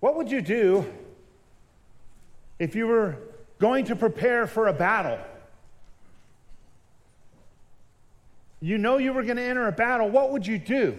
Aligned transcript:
What 0.00 0.16
would 0.16 0.30
you 0.30 0.40
do 0.40 0.90
if 2.58 2.74
you 2.74 2.86
were 2.86 3.16
going 3.58 3.84
to 3.86 3.96
prepare 3.96 4.46
for 4.46 4.68
a 4.68 4.72
battle? 4.72 5.18
You 8.62 8.78
know 8.78 8.96
you 8.96 9.12
were 9.12 9.22
going 9.22 9.36
to 9.36 9.42
enter 9.42 9.68
a 9.68 9.72
battle. 9.72 10.08
What 10.08 10.32
would 10.32 10.46
you 10.46 10.58
do? 10.58 10.98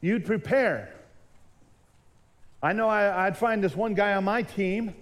You'd 0.00 0.24
prepare. 0.24 0.94
I 2.62 2.72
know 2.72 2.88
I, 2.88 3.24
would 3.24 3.36
find 3.36 3.64
this 3.64 3.74
one 3.74 3.94
guy 3.94 4.14
on 4.14 4.24
my 4.24 4.42
team. 4.42 4.94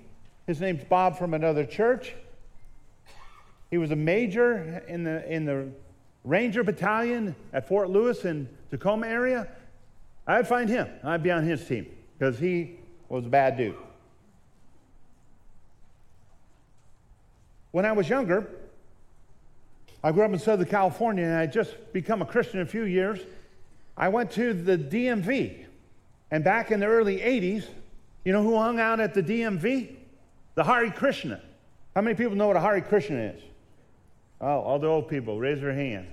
His 0.46 0.60
name's 0.60 0.84
Bob 0.84 1.18
from 1.18 1.34
another 1.34 1.64
church. 1.64 2.14
He 3.70 3.78
was 3.78 3.90
a 3.90 3.96
major 3.96 4.82
in 4.88 5.04
the, 5.04 5.32
in 5.32 5.44
the 5.44 5.68
Ranger 6.24 6.64
Battalion 6.64 7.34
at 7.52 7.68
Fort 7.68 7.90
Lewis 7.90 8.24
in 8.24 8.48
Tacoma 8.70 9.06
area. 9.06 9.48
I'd 10.26 10.48
find 10.48 10.68
him. 10.68 10.88
I'd 11.04 11.22
be 11.22 11.30
on 11.30 11.44
his 11.44 11.64
team 11.66 11.86
because 12.20 12.38
he 12.38 12.76
was 13.08 13.24
a 13.24 13.28
bad 13.28 13.56
dude. 13.56 13.74
When 17.70 17.86
I 17.86 17.92
was 17.92 18.08
younger, 18.10 18.46
I 20.04 20.12
grew 20.12 20.24
up 20.24 20.32
in 20.32 20.38
Southern 20.38 20.66
California 20.66 21.24
and 21.24 21.34
I 21.34 21.46
just 21.46 21.92
become 21.94 22.20
a 22.20 22.26
Christian 22.26 22.60
a 22.60 22.66
few 22.66 22.84
years. 22.84 23.20
I 23.96 24.08
went 24.08 24.30
to 24.32 24.52
the 24.52 24.76
DMV. 24.76 25.64
And 26.30 26.44
back 26.44 26.70
in 26.70 26.80
the 26.80 26.86
early 26.86 27.18
80s, 27.18 27.64
you 28.24 28.32
know 28.32 28.42
who 28.42 28.54
hung 28.54 28.78
out 28.78 29.00
at 29.00 29.14
the 29.14 29.22
DMV? 29.22 29.96
The 30.56 30.64
Hare 30.64 30.90
Krishna. 30.90 31.40
How 31.94 32.02
many 32.02 32.14
people 32.16 32.36
know 32.36 32.48
what 32.48 32.56
a 32.56 32.60
Hare 32.60 32.82
Krishna 32.82 33.16
is? 33.16 33.40
Oh, 34.42 34.60
all 34.60 34.78
the 34.78 34.86
old 34.86 35.08
people, 35.08 35.38
raise 35.38 35.60
their 35.60 35.72
hand. 35.72 36.06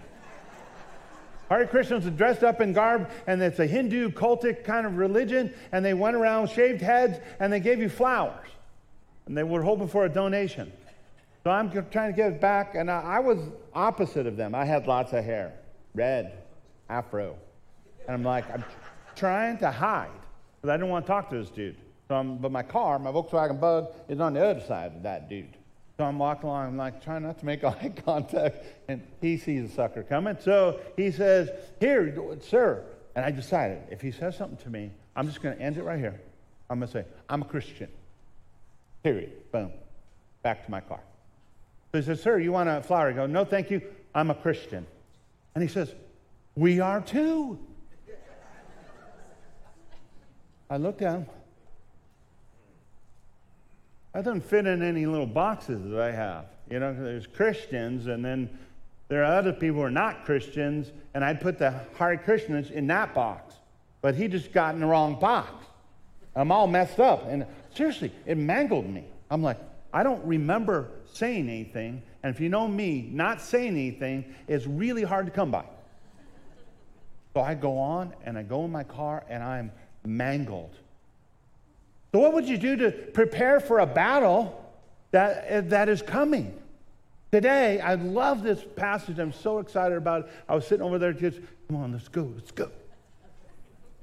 Hare 1.50 1.66
Krishnas 1.66 2.06
are 2.06 2.12
dressed 2.12 2.44
up 2.44 2.62
in 2.62 2.74
garb, 2.74 3.10
and 3.26 3.42
it's 3.42 3.60
a 3.60 3.68
Hindu 3.68 4.12
cultic 4.12 4.64
kind 4.64 4.86
of 4.86 4.98
religion, 4.98 5.54
and 5.72 5.84
they 5.84 5.94
went 5.94 6.16
around 6.16 6.50
shaved 6.50 6.82
heads, 6.82 7.20
and 7.40 7.52
they 7.52 7.60
gave 7.60 7.80
you 7.80 7.90
flowers. 7.90 8.50
And 9.26 9.38
they 9.38 9.44
were 9.44 9.62
hoping 9.62 9.88
for 9.88 10.06
a 10.06 10.10
donation. 10.10 10.72
So 11.44 11.52
I'm 11.52 11.72
trying 11.92 12.14
to 12.14 12.16
give 12.16 12.42
back, 12.42 12.76
and 12.76 12.92
I, 12.92 13.20
was 13.20 13.40
opposite 13.74 14.28
of 14.28 14.36
them. 14.36 14.54
I 14.54 14.66
had 14.66 14.88
lots 14.88 15.14
of 15.14 15.24
hair, 15.24 15.54
red, 15.96 16.34
afro. 16.90 17.38
And 18.08 18.16
I'm 18.16 18.24
like, 18.24 18.50
I'm 18.52 18.64
trying 19.16 19.58
to 19.60 19.72
hide, 19.72 20.10
because 20.58 20.74
I 20.74 20.78
didn't 20.78 20.90
want 20.90 21.06
to 21.06 21.08
talk 21.08 21.30
to 21.30 21.38
this 21.38 21.50
dude. 21.50 21.78
So 22.10 22.24
but 22.24 22.52
my 22.52 22.64
car, 22.64 23.00
my 23.00 23.12
Volkswagen 23.12 23.60
Bug, 23.60 23.88
is 24.08 24.20
on 24.20 24.34
the 24.34 24.46
other 24.46 24.62
side 24.62 24.96
of 24.96 25.04
that 25.04 25.30
dude. 25.30 25.57
So 25.98 26.04
I'm 26.04 26.20
walking 26.20 26.48
along, 26.48 26.68
I'm 26.68 26.78
like 26.78 27.04
trying 27.04 27.24
not 27.24 27.40
to 27.40 27.46
make 27.46 27.64
eye 27.64 27.92
contact, 28.06 28.64
and 28.88 29.06
he 29.20 29.38
sees 29.38 29.72
a 29.72 29.74
sucker 29.74 30.04
coming. 30.04 30.38
So 30.40 30.80
he 30.96 31.12
says, 31.12 31.50
Here, 31.80 32.16
sir. 32.42 32.84
And 33.16 33.26
I 33.26 33.32
decided, 33.32 33.82
if 33.90 34.00
he 34.00 34.12
says 34.12 34.38
something 34.38 34.58
to 34.58 34.70
me, 34.70 34.92
I'm 35.16 35.26
just 35.28 35.42
going 35.42 35.58
to 35.58 35.62
end 35.62 35.78
it 35.78 35.84
right 35.84 35.98
here. 35.98 36.22
I'm 36.70 36.78
going 36.78 36.88
to 36.88 36.94
say, 36.94 37.06
I'm 37.28 37.42
a 37.42 37.46
Christian. 37.46 37.90
Period. 39.02 39.52
Boom. 39.52 39.72
Back 40.44 40.66
to 40.66 40.72
my 40.72 40.82
car. 40.82 41.00
So 41.92 41.98
he 42.00 42.06
says, 42.06 42.22
Sir, 42.22 42.38
you 42.40 42.52
want 42.52 42.70
a 42.70 42.84
flower? 42.84 43.10
I 43.10 43.14
go, 43.14 43.26
No, 43.26 43.44
thank 43.44 43.72
you. 43.72 43.82
I'm 44.14 44.30
a 44.30 44.36
Christian. 44.36 44.86
And 45.56 45.64
he 45.64 45.68
says, 45.68 45.94
We 46.56 46.80
are 46.80 47.02
too. 47.02 47.58
I 50.70 50.78
looked 50.78 51.02
at 51.02 51.14
him. 51.14 51.26
That 54.18 54.24
doesn't 54.24 54.46
fit 54.46 54.66
in 54.66 54.82
any 54.82 55.06
little 55.06 55.28
boxes 55.28 55.92
that 55.92 56.02
I 56.02 56.10
have. 56.12 56.46
You 56.72 56.80
know, 56.80 56.92
there's 56.92 57.28
Christians, 57.28 58.08
and 58.08 58.26
then 58.26 58.50
there 59.10 59.24
are 59.24 59.38
other 59.38 59.54
people 59.54 59.76
who 59.76 59.84
are 59.84 59.92
not 59.92 60.26
Christians, 60.26 60.92
and 61.14 61.24
I'd 61.24 61.40
put 61.40 61.60
the 61.60 61.70
Hare 62.00 62.18
Krishnas 62.18 62.72
in 62.72 62.88
that 62.88 63.14
box. 63.14 63.54
But 64.02 64.16
he 64.16 64.28
just 64.28 64.52
got 64.52 64.74
in 64.74 64.82
the 64.82 64.88
wrong 64.88 65.20
box. 65.20 65.68
I'm 66.36 66.52
all 66.52 66.66
messed 66.66 67.00
up. 67.00 67.28
And 67.28 67.46
seriously, 67.76 68.12
it 68.26 68.40
mangled 68.40 68.90
me. 68.90 69.06
I'm 69.30 69.44
like, 69.44 69.60
I 69.94 70.02
don't 70.02 70.26
remember 70.26 70.90
saying 71.14 71.48
anything. 71.48 72.02
And 72.24 72.34
if 72.34 72.42
you 72.42 72.50
know 72.50 72.68
me, 72.68 73.08
not 73.12 73.40
saying 73.40 73.68
anything 73.68 74.34
is 74.48 74.66
really 74.66 75.04
hard 75.04 75.28
to 75.28 75.32
come 75.32 75.52
by. 75.52 75.66
So 77.36 77.42
I 77.42 77.54
go 77.54 77.78
on 77.78 78.16
and 78.26 78.36
I 78.36 78.42
go 78.42 78.66
in 78.66 78.72
my 78.72 78.84
car 78.84 79.26
and 79.30 79.44
I'm 79.44 79.72
mangled. 80.04 80.76
So, 82.18 82.22
what 82.22 82.34
would 82.34 82.50
you 82.50 82.58
do 82.58 82.76
to 82.78 82.90
prepare 82.90 83.60
for 83.60 83.78
a 83.78 83.86
battle 83.86 84.74
that, 85.12 85.46
eh, 85.48 85.62
that 85.66 85.88
is 85.88 86.02
coming? 86.02 86.60
Today, 87.32 87.80
I 87.80 87.94
love 87.94 88.42
this 88.42 88.66
passage. 88.76 89.20
I'm 89.20 89.32
so 89.32 89.60
excited 89.60 89.96
about 89.96 90.24
it. 90.24 90.30
I 90.50 90.56
was 90.56 90.66
sitting 90.66 90.84
over 90.84 90.98
there, 90.98 91.14
just, 91.14 91.38
come 91.68 91.78
on, 91.78 91.92
let's 91.92 92.08
go, 92.08 92.28
let's 92.34 92.50
go. 92.50 92.66
I 92.66 92.70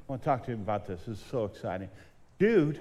want 0.07 0.23
to 0.23 0.27
talk 0.27 0.45
to 0.45 0.53
you 0.53 0.57
about 0.59 0.87
this. 0.87 1.09
Is 1.09 1.21
so 1.29 1.45
exciting. 1.45 1.89
Dude 2.39 2.79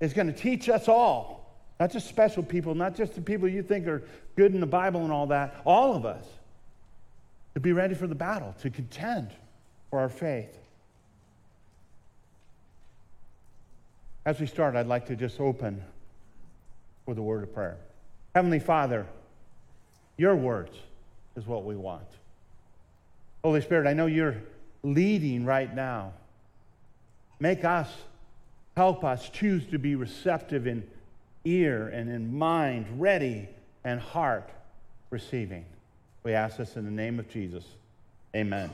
is 0.00 0.12
going 0.12 0.26
to 0.26 0.32
teach 0.32 0.68
us 0.68 0.88
all, 0.88 1.56
not 1.78 1.92
just 1.92 2.08
special 2.08 2.42
people, 2.42 2.74
not 2.74 2.96
just 2.96 3.14
the 3.14 3.20
people 3.20 3.46
you 3.46 3.62
think 3.62 3.86
are 3.86 4.02
good 4.34 4.52
in 4.52 4.58
the 4.58 4.66
Bible 4.66 5.02
and 5.02 5.12
all 5.12 5.28
that, 5.28 5.60
all 5.64 5.94
of 5.94 6.04
us, 6.04 6.24
to 7.54 7.60
be 7.60 7.70
ready 7.70 7.94
for 7.94 8.08
the 8.08 8.16
battle, 8.16 8.52
to 8.62 8.68
contend 8.68 9.30
for 9.90 10.00
our 10.00 10.08
faith. 10.08 10.58
As 14.28 14.38
we 14.38 14.44
start, 14.44 14.76
I'd 14.76 14.86
like 14.86 15.06
to 15.06 15.16
just 15.16 15.40
open 15.40 15.82
with 17.06 17.16
a 17.16 17.22
word 17.22 17.44
of 17.44 17.54
prayer. 17.54 17.78
Heavenly 18.34 18.58
Father, 18.58 19.06
your 20.18 20.36
words 20.36 20.76
is 21.34 21.46
what 21.46 21.64
we 21.64 21.74
want. 21.76 22.04
Holy 23.42 23.62
Spirit, 23.62 23.88
I 23.88 23.94
know 23.94 24.04
you're 24.04 24.36
leading 24.82 25.46
right 25.46 25.74
now. 25.74 26.12
Make 27.40 27.64
us, 27.64 27.88
help 28.76 29.02
us 29.02 29.30
choose 29.30 29.64
to 29.68 29.78
be 29.78 29.94
receptive 29.94 30.66
in 30.66 30.86
ear 31.46 31.88
and 31.88 32.10
in 32.10 32.36
mind, 32.36 33.00
ready 33.00 33.48
and 33.82 33.98
heart 33.98 34.50
receiving. 35.08 35.64
We 36.22 36.34
ask 36.34 36.58
this 36.58 36.76
in 36.76 36.84
the 36.84 36.90
name 36.90 37.18
of 37.18 37.30
Jesus. 37.30 37.64
Amen. 38.36 38.68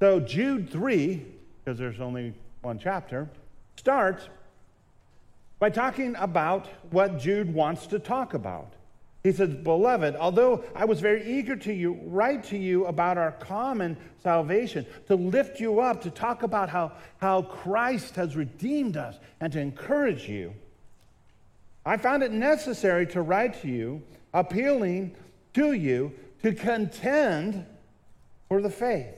So, 0.00 0.20
Jude 0.20 0.70
3, 0.70 1.22
because 1.62 1.78
there's 1.78 2.00
only 2.00 2.32
one 2.64 2.78
chapter, 2.78 3.28
starts 3.76 4.28
by 5.58 5.70
talking 5.70 6.16
about 6.16 6.66
what 6.90 7.18
Jude 7.18 7.52
wants 7.52 7.86
to 7.88 7.98
talk 7.98 8.34
about. 8.34 8.72
He 9.22 9.32
says, 9.32 9.54
Beloved, 9.54 10.16
although 10.16 10.64
I 10.74 10.84
was 10.84 11.00
very 11.00 11.38
eager 11.38 11.56
to 11.56 11.72
you, 11.72 11.98
write 12.04 12.44
to 12.44 12.58
you 12.58 12.86
about 12.86 13.16
our 13.16 13.32
common 13.32 13.96
salvation, 14.22 14.84
to 15.06 15.14
lift 15.14 15.60
you 15.60 15.80
up, 15.80 16.02
to 16.02 16.10
talk 16.10 16.42
about 16.42 16.68
how, 16.68 16.92
how 17.18 17.42
Christ 17.42 18.16
has 18.16 18.36
redeemed 18.36 18.96
us, 18.96 19.16
and 19.40 19.52
to 19.52 19.60
encourage 19.60 20.28
you, 20.28 20.52
I 21.86 21.96
found 21.96 22.22
it 22.22 22.32
necessary 22.32 23.06
to 23.08 23.22
write 23.22 23.62
to 23.62 23.68
you, 23.68 24.02
appealing 24.34 25.14
to 25.54 25.72
you 25.72 26.12
to 26.42 26.52
contend 26.52 27.64
for 28.48 28.60
the 28.60 28.70
faith 28.70 29.14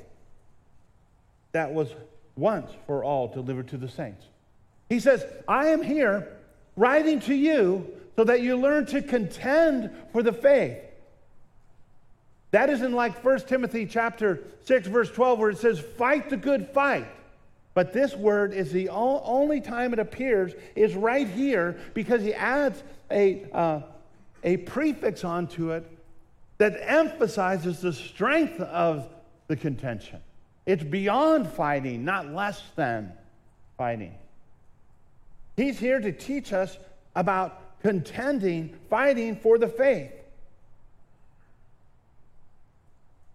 that 1.52 1.72
was 1.72 1.88
once 2.36 2.70
for 2.86 3.02
all 3.02 3.28
delivered 3.28 3.69
to 3.69 3.76
the 3.76 3.88
saints. 3.88 4.24
He 4.88 5.00
says, 5.00 5.24
I 5.48 5.69
am 5.69 5.82
here 5.82 6.36
writing 6.76 7.20
to 7.20 7.34
you 7.34 7.86
so 8.14 8.24
that 8.24 8.41
you 8.41 8.56
learn 8.56 8.86
to 8.86 9.02
contend 9.02 9.91
for 10.12 10.22
the 10.22 10.32
faith. 10.32 10.78
That 12.52 12.70
isn't 12.70 12.92
like 12.92 13.22
1 13.24 13.41
Timothy 13.41 13.86
chapter 13.86 14.44
6 14.64 14.88
verse 14.88 15.10
12 15.10 15.38
where 15.38 15.50
it 15.50 15.58
says 15.58 15.80
fight 15.80 16.30
the 16.30 16.36
good 16.36 16.69
fight. 16.69 17.06
But 17.74 17.92
this 17.92 18.14
word 18.14 18.54
is 18.54 18.72
the 18.72 18.88
only 18.88 19.60
time 19.60 19.92
it 19.92 19.98
appears 19.98 20.54
is 20.74 20.94
right 20.94 21.28
here 21.28 21.78
because 21.92 22.22
he 22.22 22.32
adds 22.32 22.82
a, 23.10 23.44
uh, 23.53 23.80
a 24.42 24.56
prefix 24.58 25.24
onto 25.24 25.72
it 25.72 25.86
that 26.56 26.78
emphasizes 26.80 27.80
the 27.80 27.92
strength 27.92 28.58
of 28.60 29.06
the 29.48 29.56
contention. 29.56 30.20
It's 30.66 30.82
beyond 30.82 31.49
fighting, 31.49 32.04
not 32.04 32.32
less 32.32 32.60
than 32.75 33.12
fighting. 33.78 34.15
He's 35.57 35.78
here 35.78 36.01
to 36.01 36.13
teach 36.13 36.53
us 36.53 36.77
about 37.15 37.80
contending, 37.80 38.77
fighting 38.91 39.36
for 39.36 39.59
the 39.59 39.68
faith. 39.68 40.13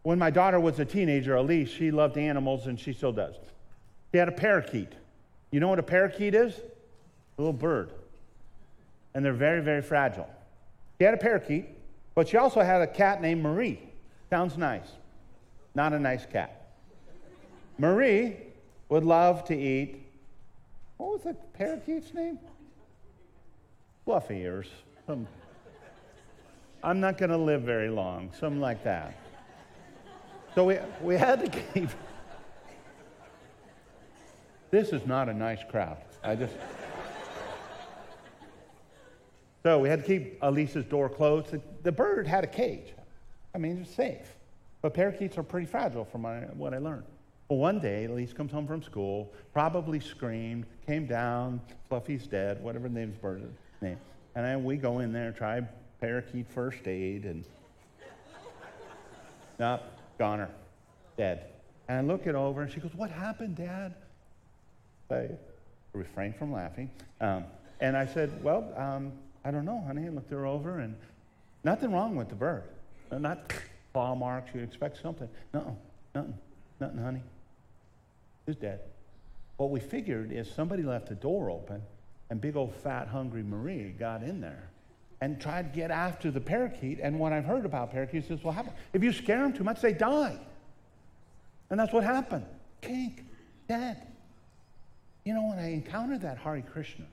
When 0.04 0.19
my 0.19 0.30
daughter 0.30 0.60
was 0.60 0.80
a 0.80 0.86
teenager, 0.86 1.36
Elise, 1.36 1.69
she 1.69 1.89
loved 1.89 2.18
animals 2.18 2.68
and 2.68 2.80
she 2.80 2.92
still 2.92 3.13
does. 3.13 3.36
She 4.12 4.18
had 4.18 4.27
a 4.27 4.34
parakeet. 4.34 4.92
You 5.51 5.60
know 5.60 5.68
what 5.68 5.80
a 5.80 5.84
parakeet 5.84 6.36
is? 6.36 6.54
A 6.57 7.42
little 7.42 7.54
bird. 7.54 7.92
And 9.13 9.24
they're 9.24 9.34
very, 9.34 9.62
very 9.62 9.81
fragile. 9.81 10.30
She 10.98 11.06
had 11.06 11.13
a 11.13 11.18
parakeet, 11.18 11.66
but 12.13 12.27
she 12.27 12.38
also 12.38 12.62
had 12.62 12.81
a 12.81 12.88
cat 12.88 13.22
named 13.22 13.42
Marie. 13.42 13.80
Sounds 14.30 14.57
nice. 14.57 14.88
Not 15.75 15.94
a 15.94 16.00
nice 16.00 16.25
cat. 16.25 16.61
Marie 17.77 18.38
would 18.89 19.03
love 19.06 19.44
to 19.45 19.56
eat, 19.56 20.03
what 20.97 21.12
was 21.13 21.21
the 21.23 21.33
parakeet's 21.53 22.13
name? 22.13 22.38
Fluffy 24.06 24.41
ears. 24.41 24.68
I'm 26.83 27.00
not 27.00 27.18
going 27.18 27.29
to 27.29 27.38
live 27.38 27.62
very 27.62 27.89
long, 27.89 28.31
something 28.39 28.62
like 28.62 28.83
that. 28.83 29.15
So 30.56 30.65
we, 30.65 30.77
we 31.01 31.15
had 31.15 31.39
to 31.39 31.62
keep. 31.73 31.89
this 34.71 34.89
is 34.89 35.06
not 35.06 35.29
a 35.29 35.33
nice 35.33 35.59
crowd. 35.69 35.97
I 36.24 36.35
just. 36.35 36.56
so 39.63 39.79
we 39.79 39.89
had 39.89 40.01
to 40.01 40.06
keep 40.06 40.39
Elise's 40.41 40.85
door 40.85 41.07
closed. 41.07 41.56
The, 41.83 41.91
bird 41.91 42.27
had 42.27 42.44
a 42.44 42.47
cage. 42.47 42.94
I 43.56 43.57
mean, 43.57 43.79
it's 43.81 43.95
safe. 43.95 44.35
But 44.81 44.94
parakeets 44.94 45.38
are 45.38 45.44
pretty 45.44 45.67
fragile 45.67 46.06
from 46.06 46.24
what 46.57 46.74
I 46.74 46.79
learned. 46.79 47.06
Well, 47.51 47.59
one 47.59 47.80
day, 47.80 48.06
Elise 48.06 48.31
comes 48.31 48.53
home 48.53 48.65
from 48.65 48.81
school, 48.81 49.30
probably 49.51 50.00
screamed, 50.00 50.65
came 50.88 51.06
down, 51.06 51.59
Fluffy's 51.89 52.25
dead, 52.25 52.63
whatever 52.63 52.88
the 52.88 52.98
name's 52.98 53.18
bird's 53.18 53.44
name. 53.81 53.98
And 54.36 54.63
we 54.63 54.77
go 54.77 55.00
in 55.00 55.12
there, 55.12 55.33
try 55.33 55.59
parakeet 56.00 56.48
first 56.48 56.88
aid, 56.88 57.25
and 57.25 57.44
nope, 59.59 59.81
goner, 60.18 60.48
dead. 61.18 61.48
And 61.89 61.98
I 61.98 62.01
look 62.13 62.25
it 62.25 62.36
over, 62.36 62.62
and 62.62 62.71
she 62.71 62.80
goes, 62.80 62.94
What 62.95 63.12
happened, 63.12 63.57
Dad? 63.57 63.95
I 65.12 65.27
refrained 65.92 66.38
from 66.38 66.53
laughing. 66.53 66.89
Um, 67.19 67.44
and 67.81 67.98
I 67.98 68.06
said, 68.06 68.42
Well, 68.42 68.74
um, 68.77 69.12
I 69.44 69.51
don't 69.51 69.65
know, 69.65 69.83
honey. 69.86 70.06
I 70.06 70.09
looked 70.09 70.31
her 70.31 70.45
over, 70.45 70.80
and 70.80 70.95
nothing 71.65 71.92
wrong 71.92 72.15
with 72.15 72.30
the 72.30 72.36
bird. 72.36 72.63
Not 73.12 73.53
claw 73.92 74.15
marks, 74.15 74.51
you'd 74.56 74.63
expect 74.63 75.01
something. 75.01 75.27
No, 75.53 75.75
nothing, 76.15 76.38
nothing, 76.80 76.98
honey. 76.98 77.21
It's 78.47 78.59
dead. 78.59 78.79
What 79.57 79.69
we 79.69 79.79
figured 79.79 80.31
is 80.31 80.49
somebody 80.49 80.83
left 80.83 81.09
the 81.09 81.15
door 81.15 81.51
open, 81.51 81.81
and 82.29 82.41
big 82.41 82.55
old 82.55 82.73
fat, 82.75 83.07
hungry 83.07 83.43
Marie 83.43 83.93
got 83.97 84.23
in 84.23 84.41
there 84.41 84.69
and 85.21 85.39
tried 85.39 85.71
to 85.71 85.79
get 85.79 85.91
after 85.91 86.31
the 86.31 86.41
parakeet. 86.41 86.99
And 86.99 87.19
what 87.19 87.31
I've 87.31 87.45
heard 87.45 87.65
about 87.65 87.91
parakeets 87.91 88.29
is 88.31 88.43
what 88.43 88.55
happens. 88.55 88.75
If 88.91 89.03
you 89.03 89.13
scare 89.13 89.41
them 89.43 89.53
too 89.53 89.63
much, 89.63 89.79
they 89.79 89.93
die. 89.93 90.38
And 91.69 91.79
that's 91.79 91.93
what 91.93 92.03
happened. 92.03 92.45
Kink, 92.81 93.23
dead. 93.67 94.01
You 95.23 95.35
know, 95.35 95.43
when 95.49 95.59
I 95.59 95.71
encountered 95.71 96.21
that 96.21 96.39
Hare 96.39 96.61
Krishna, 96.61 97.05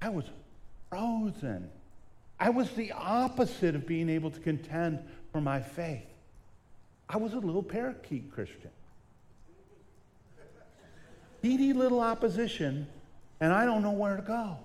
I 0.00 0.08
was 0.08 0.24
frozen. 0.88 1.70
I 2.40 2.48
was 2.50 2.70
the 2.70 2.92
opposite 2.92 3.74
of 3.74 3.86
being 3.86 4.08
able 4.08 4.30
to 4.30 4.40
contend 4.40 5.00
for 5.32 5.40
my 5.40 5.60
faith. 5.60 6.06
I 7.08 7.18
was 7.18 7.34
a 7.34 7.38
little 7.38 7.62
parakeet 7.62 8.32
Christian. 8.32 8.70
Beady 11.44 11.74
little 11.74 12.00
opposition, 12.00 12.86
and 13.38 13.52
I 13.52 13.66
don't 13.66 13.82
know 13.82 13.92
where 13.92 14.16
to 14.16 14.22
go. 14.22 14.56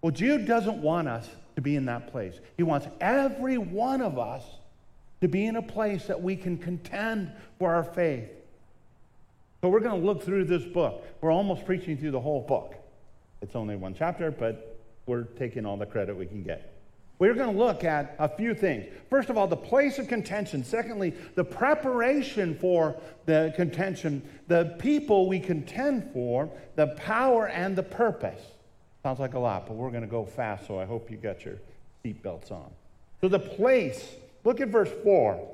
Well, 0.00 0.12
Jude 0.12 0.46
doesn't 0.46 0.78
want 0.78 1.08
us 1.08 1.28
to 1.56 1.60
be 1.60 1.76
in 1.76 1.84
that 1.84 2.10
place. 2.10 2.40
He 2.56 2.62
wants 2.62 2.86
every 2.98 3.58
one 3.58 4.00
of 4.00 4.18
us 4.18 4.42
to 5.20 5.28
be 5.28 5.44
in 5.44 5.56
a 5.56 5.62
place 5.62 6.06
that 6.06 6.22
we 6.22 6.36
can 6.36 6.56
contend 6.56 7.32
for 7.58 7.74
our 7.74 7.84
faith. 7.84 8.30
So 9.60 9.68
we're 9.68 9.80
going 9.80 10.00
to 10.00 10.06
look 10.06 10.22
through 10.22 10.46
this 10.46 10.64
book. 10.64 11.04
We're 11.20 11.32
almost 11.32 11.66
preaching 11.66 11.98
through 11.98 12.12
the 12.12 12.20
whole 12.20 12.40
book. 12.40 12.74
It's 13.42 13.54
only 13.54 13.76
one 13.76 13.94
chapter, 13.94 14.30
but 14.30 14.78
we're 15.04 15.24
taking 15.24 15.66
all 15.66 15.76
the 15.76 15.84
credit 15.84 16.16
we 16.16 16.24
can 16.24 16.42
get. 16.42 16.71
We're 17.22 17.34
going 17.34 17.52
to 17.52 17.56
look 17.56 17.84
at 17.84 18.16
a 18.18 18.28
few 18.28 18.52
things. 18.52 18.86
First 19.08 19.30
of 19.30 19.38
all, 19.38 19.46
the 19.46 19.56
place 19.56 20.00
of 20.00 20.08
contention. 20.08 20.64
Secondly, 20.64 21.14
the 21.36 21.44
preparation 21.44 22.58
for 22.58 22.96
the 23.26 23.52
contention, 23.54 24.28
the 24.48 24.74
people 24.80 25.28
we 25.28 25.38
contend 25.38 26.10
for, 26.12 26.50
the 26.74 26.88
power 26.88 27.46
and 27.46 27.76
the 27.76 27.82
purpose. 27.84 28.40
Sounds 29.04 29.20
like 29.20 29.34
a 29.34 29.38
lot, 29.38 29.68
but 29.68 29.74
we're 29.74 29.90
going 29.90 30.02
to 30.02 30.08
go 30.08 30.24
fast, 30.24 30.66
so 30.66 30.80
I 30.80 30.84
hope 30.84 31.12
you 31.12 31.16
got 31.16 31.44
your 31.44 31.58
seatbelts 32.04 32.50
on. 32.50 32.68
So, 33.20 33.28
the 33.28 33.38
place, 33.38 34.04
look 34.42 34.60
at 34.60 34.66
verse 34.66 34.90
4. 35.04 35.48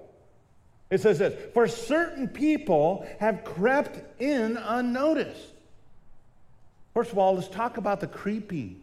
It 0.89 1.03
says 1.03 1.19
this 1.19 1.53
For 1.53 1.69
certain 1.69 2.29
people 2.29 3.07
have 3.21 3.45
crept 3.45 4.23
in 4.23 4.57
unnoticed. 4.57 5.53
First 6.95 7.13
of 7.13 7.19
all, 7.19 7.35
let's 7.35 7.49
talk 7.49 7.77
about 7.77 8.01
the 8.01 8.07
creeping. 8.07 8.81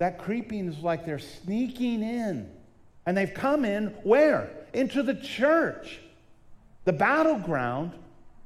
That 0.00 0.18
creeping 0.18 0.66
is 0.66 0.78
like 0.78 1.04
they're 1.04 1.18
sneaking 1.18 2.02
in. 2.02 2.50
And 3.04 3.16
they've 3.16 3.32
come 3.32 3.66
in 3.66 3.88
where? 4.02 4.50
Into 4.72 5.02
the 5.02 5.14
church. 5.14 6.00
The 6.86 6.92
battleground 6.94 7.92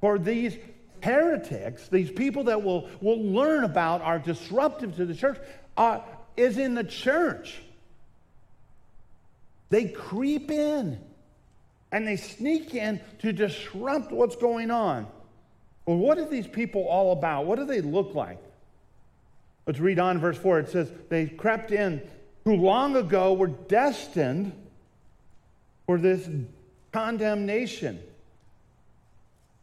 for 0.01 0.19
these 0.19 0.57
heretics, 1.01 1.89
these 1.89 2.11
people 2.11 2.45
that 2.45 2.63
will, 2.63 2.89
will 3.01 3.23
learn 3.23 3.63
about 3.63 4.03
are 4.03 4.19
disruptive 4.19 4.97
to 4.97 5.07
the 5.07 5.15
church, 5.15 5.39
uh, 5.77 6.01
is 6.37 6.59
in 6.59 6.75
the 6.75 6.83
church. 6.83 7.63
They 9.71 9.87
creep 9.87 10.51
in 10.51 10.99
and 11.93 12.07
they 12.07 12.17
sneak 12.17 12.75
in 12.75 13.01
to 13.21 13.33
disrupt 13.33 14.11
what's 14.11 14.35
going 14.35 14.73
on. 14.73 15.07
Well, 15.87 15.99
what 15.99 16.19
are 16.19 16.29
these 16.29 16.49
people 16.49 16.89
all 16.89 17.13
about? 17.13 17.47
What 17.47 17.61
do 17.61 17.65
they 17.65 17.81
look 17.81 18.15
like? 18.15 18.39
Let's 19.67 19.81
read 19.81 19.99
on 19.99 20.19
verse 20.19 20.37
4. 20.37 20.61
It 20.61 20.69
says, 20.69 20.93
They 21.09 21.27
crept 21.27 21.73
in 21.73 22.03
who 22.45 22.57
long 22.57 22.97
ago 22.97 23.33
were 23.33 23.49
destined 23.49 24.53
for 25.87 25.99
this 25.99 26.29
condemnation. 26.93 28.01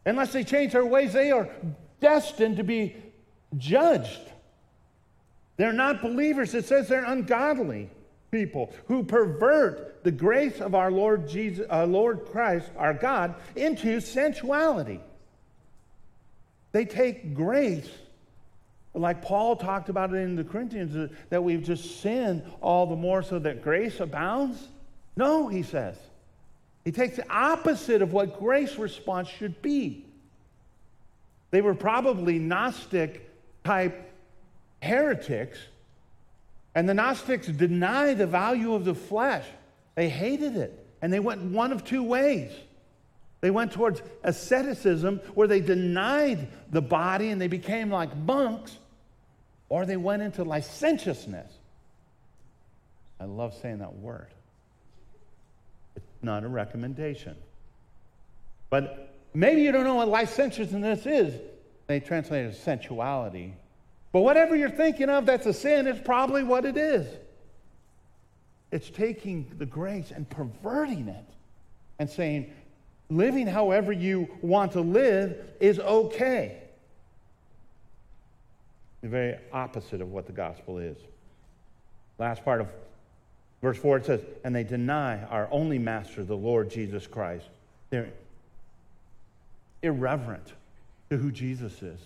Unless 0.06 0.34
they 0.34 0.44
change 0.44 0.74
their 0.74 0.86
ways, 0.86 1.14
they 1.14 1.32
are 1.32 1.48
destined 2.00 2.58
to 2.58 2.64
be 2.64 2.96
judged. 3.58 4.32
They're 5.58 5.74
not 5.74 6.02
believers. 6.02 6.56
It 6.56 6.66
says 6.66 6.88
they're 6.88 7.06
ungodly 7.06 7.90
people 8.32 8.74
who 8.88 9.04
pervert 9.04 10.04
the 10.04 10.12
grace 10.12 10.60
of 10.60 10.74
our 10.74 10.90
Lord 10.92 11.28
Jesus, 11.28 11.68
uh, 11.70 11.86
Lord 11.86 12.26
Christ, 12.26 12.72
our 12.78 12.94
God, 12.94 13.36
into 13.56 14.00
sensuality. 14.00 15.00
They 16.72 16.86
take 16.86 17.36
grace 17.36 17.90
like 18.94 19.22
Paul 19.22 19.56
talked 19.56 19.90
about 19.90 20.14
it 20.14 20.18
in 20.18 20.36
the 20.36 20.44
Corinthians, 20.44 20.96
uh, 20.96 21.08
that 21.30 21.44
we've 21.44 21.64
just 21.64 22.02
sinned 22.02 22.44
all 22.62 22.88
the 22.88 22.96
more 22.96 23.24
so 23.24 23.40
that 23.40 23.64
grace 23.64 24.00
abounds? 24.00 24.68
No, 25.16 25.48
he 25.48 25.64
says. 25.64 25.98
He 26.84 26.92
takes 26.92 27.16
the 27.16 27.30
opposite 27.30 28.02
of 28.02 28.12
what 28.12 28.40
grace 28.40 28.78
response 28.78 29.30
should 29.30 29.62
be. 29.62 30.06
They 31.52 31.62
were 31.62 31.76
probably 31.76 32.40
Gnostic 32.40 33.30
type 33.64 34.12
heretics, 34.82 35.60
and 36.74 36.88
the 36.88 36.94
Gnostics 36.94 37.48
deny 37.48 38.14
the 38.14 38.26
value 38.26 38.74
of 38.74 38.86
the 38.86 38.96
flesh. 38.96 39.46
They 39.96 40.10
hated 40.10 40.56
it, 40.56 40.86
and 41.02 41.12
they 41.12 41.20
went 41.20 41.42
one 41.42 41.72
of 41.72 41.84
two 41.84 42.04
ways. 42.04 42.52
They 43.42 43.52
went 43.52 43.74
towards 43.74 44.02
asceticism, 44.24 45.20
where 45.34 45.48
they 45.48 45.62
denied 45.62 46.48
the 46.72 46.82
body 46.82 47.30
and 47.30 47.42
they 47.42 47.48
became 47.48 47.92
like 47.92 48.16
monks, 48.16 48.78
or 49.72 49.86
they 49.86 49.96
went 49.96 50.22
into 50.22 50.44
licentiousness. 50.44 51.50
I 53.22 53.24
love 53.24 53.58
saying 53.62 53.78
that 53.78 53.96
word. 53.96 54.28
It's 55.96 56.06
not 56.22 56.44
a 56.44 56.50
recommendation. 56.50 57.38
But 58.70 59.14
maybe 59.34 59.62
you 59.62 59.72
don't 59.72 59.86
know 59.86 59.96
what 59.96 60.10
licentiousness 60.10 61.06
is. 61.06 61.40
They 61.88 62.02
translate 62.02 62.48
it 62.48 62.50
as 62.50 62.60
sensuality. 62.60 63.54
But 64.12 64.22
whatever 64.22 64.58
you're 64.58 64.70
thinking 64.70 65.10
of 65.10 65.26
that's 65.26 65.46
a 65.46 65.54
sin, 65.54 65.88
it's 65.88 66.02
probably 66.02 66.44
what 66.44 66.66
it 66.66 66.76
is. 66.76 67.08
It's 68.74 68.90
taking 68.90 69.50
the 69.58 69.66
grace 69.66 70.12
and 70.14 70.30
perverting 70.30 71.08
it 71.08 71.26
and 71.98 72.10
saying, 72.10 72.52
living 73.10 73.48
however 73.48 73.94
you 73.94 74.28
want 74.42 74.74
to 74.74 74.82
live 74.82 75.38
is 75.62 75.80
okay 75.80 76.61
the 79.02 79.08
very 79.08 79.36
opposite 79.52 80.02
of 80.02 80.12
what 80.12 80.26
the 80.26 80.32
gospel 80.32 80.78
is. 80.78 80.98
Last 82.18 82.46
part 82.46 82.62
of 82.62 82.68
verse 83.62 83.78
4 83.78 83.98
it 83.98 84.06
says, 84.06 84.22
And 84.44 84.56
they 84.56 84.64
deny 84.64 85.24
our 85.24 85.48
only 85.52 85.80
master, 85.80 86.24
the 86.24 86.38
Lord 86.38 86.70
Jesus 86.70 87.08
Christ. 87.08 87.46
They're 87.90 88.10
irreverent 89.82 90.54
to 91.10 91.18
who 91.18 91.32
Jesus 91.32 91.82
is, 91.82 92.00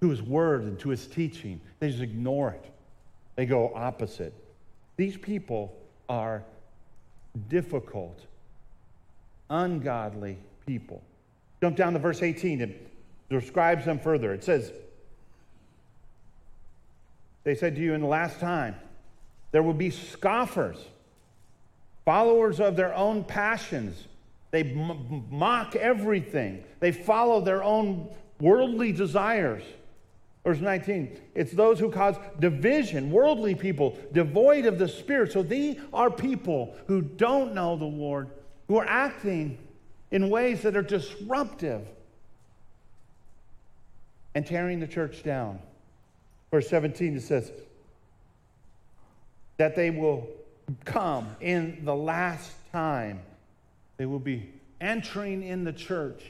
to 0.00 0.10
his 0.10 0.22
word, 0.22 0.62
and 0.62 0.78
to 0.80 0.90
his 0.90 1.06
teaching. 1.06 1.60
They 1.80 1.88
just 1.90 2.02
ignore 2.02 2.50
it, 2.50 2.70
they 3.36 3.46
go 3.46 3.72
opposite. 3.74 4.34
These 4.96 5.16
people 5.16 5.74
are 6.08 6.42
difficult, 7.48 8.20
ungodly 9.48 10.36
people. 10.66 11.02
Jump 11.62 11.76
down 11.76 11.94
to 11.94 11.98
verse 11.98 12.22
18. 12.22 12.60
It 12.60 12.90
describes 13.30 13.84
them 13.84 13.98
further. 13.98 14.34
It 14.34 14.44
says, 14.44 14.72
they 17.44 17.54
said 17.54 17.74
to 17.76 17.80
you 17.80 17.94
in 17.94 18.00
the 18.00 18.06
last 18.06 18.40
time, 18.40 18.74
there 19.52 19.62
will 19.62 19.74
be 19.74 19.90
scoffers, 19.90 20.76
followers 22.04 22.60
of 22.60 22.76
their 22.76 22.94
own 22.94 23.24
passions. 23.24 24.06
They 24.50 24.62
m- 24.62 25.26
mock 25.30 25.76
everything, 25.76 26.64
they 26.80 26.92
follow 26.92 27.40
their 27.40 27.62
own 27.62 28.08
worldly 28.40 28.92
desires. 28.92 29.62
Verse 30.44 30.60
19, 30.60 31.20
it's 31.34 31.52
those 31.52 31.78
who 31.78 31.90
cause 31.90 32.16
division, 32.38 33.10
worldly 33.10 33.54
people, 33.54 33.98
devoid 34.12 34.64
of 34.64 34.78
the 34.78 34.88
Spirit. 34.88 35.32
So 35.32 35.42
they 35.42 35.78
are 35.92 36.10
people 36.10 36.74
who 36.86 37.02
don't 37.02 37.54
know 37.54 37.76
the 37.76 37.84
Lord, 37.84 38.30
who 38.66 38.78
are 38.78 38.86
acting 38.86 39.58
in 40.10 40.30
ways 40.30 40.62
that 40.62 40.76
are 40.76 40.82
disruptive 40.82 41.86
and 44.34 44.46
tearing 44.46 44.80
the 44.80 44.86
church 44.86 45.22
down. 45.22 45.58
Verse 46.50 46.68
17 46.68 47.16
it 47.16 47.22
says 47.22 47.52
that 49.56 49.76
they 49.76 49.90
will 49.90 50.26
come 50.84 51.36
in 51.40 51.84
the 51.84 51.94
last 51.94 52.50
time. 52.72 53.20
They 53.96 54.06
will 54.06 54.18
be 54.18 54.50
entering 54.80 55.42
in 55.42 55.64
the 55.64 55.72
church. 55.72 56.22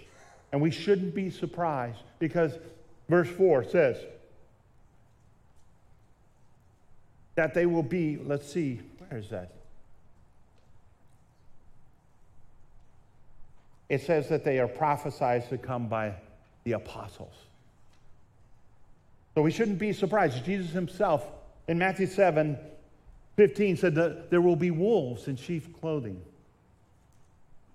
And 0.53 0.61
we 0.61 0.71
shouldn't 0.71 1.15
be 1.15 1.31
surprised 1.31 2.03
because 2.19 2.53
verse 3.09 3.29
4 3.29 3.65
says 3.65 3.97
that 7.37 7.55
they 7.55 7.67
will 7.67 7.85
be, 7.85 8.19
let's 8.25 8.53
see, 8.53 8.81
where 8.99 9.21
is 9.21 9.29
that? 9.31 9.53
It 13.89 14.03
says 14.03 14.29
that 14.29 14.45
they 14.45 14.59
are 14.59 14.69
prophesied 14.69 15.49
to 15.49 15.59
come 15.59 15.89
by 15.89 16.15
the 16.65 16.73
apostles. 16.73 17.35
So 19.41 19.45
we 19.45 19.53
shouldn't 19.53 19.79
be 19.79 19.95
surprised. 19.95 20.45
Jesus 20.45 20.71
himself 20.71 21.27
in 21.67 21.79
Matthew 21.79 22.07
7 22.07 22.59
15 23.39 23.77
said 23.79 23.95
that 23.95 24.29
there 24.29 24.43
will 24.43 24.55
be 24.55 24.71
wolves 24.71 25.29
in 25.29 25.37
sheep 25.37 25.81
clothing. 25.81 26.21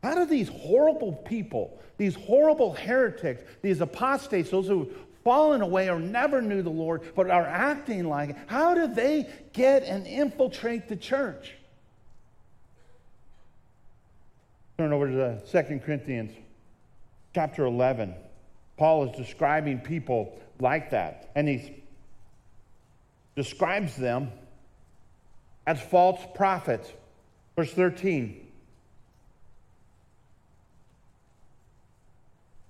How 0.03 0.13
do 0.13 0.27
these 0.27 0.48
horrible 0.48 1.13
people, 1.13 1.81
these 1.98 2.13
horrible 2.13 2.75
heretics, 2.75 3.41
these 3.63 3.81
apostates, 3.81 4.51
those 4.51 4.67
who 4.67 4.81
have 4.81 4.89
fallen 5.24 5.63
away 5.63 5.89
or 5.89 5.98
never 5.98 6.39
knew 6.39 6.62
the 6.62 6.69
Lord 6.69 7.01
but 7.15 7.31
are 7.31 7.48
acting 7.48 8.07
like 8.07 8.29
it, 8.29 8.36
how 8.45 8.75
do 8.75 8.86
they 8.86 9.27
get 9.51 9.81
and 9.81 10.05
infiltrate 10.05 10.88
the 10.88 10.95
church? 10.95 11.55
Turn 14.77 14.93
over 14.93 15.07
to 15.07 15.63
2 15.63 15.79
Corinthians 15.79 16.31
chapter 17.34 17.65
11. 17.65 18.13
Paul 18.77 19.05
is 19.05 19.17
describing 19.17 19.79
people 19.79 20.39
like 20.60 20.92
that, 20.92 21.32
and 21.36 21.48
he 21.48 21.84
describes 23.36 23.96
them 23.96 24.32
as 25.68 25.82
false 25.82 26.22
prophets. 26.36 26.92
Verse 27.56 27.72
13. 27.72 28.42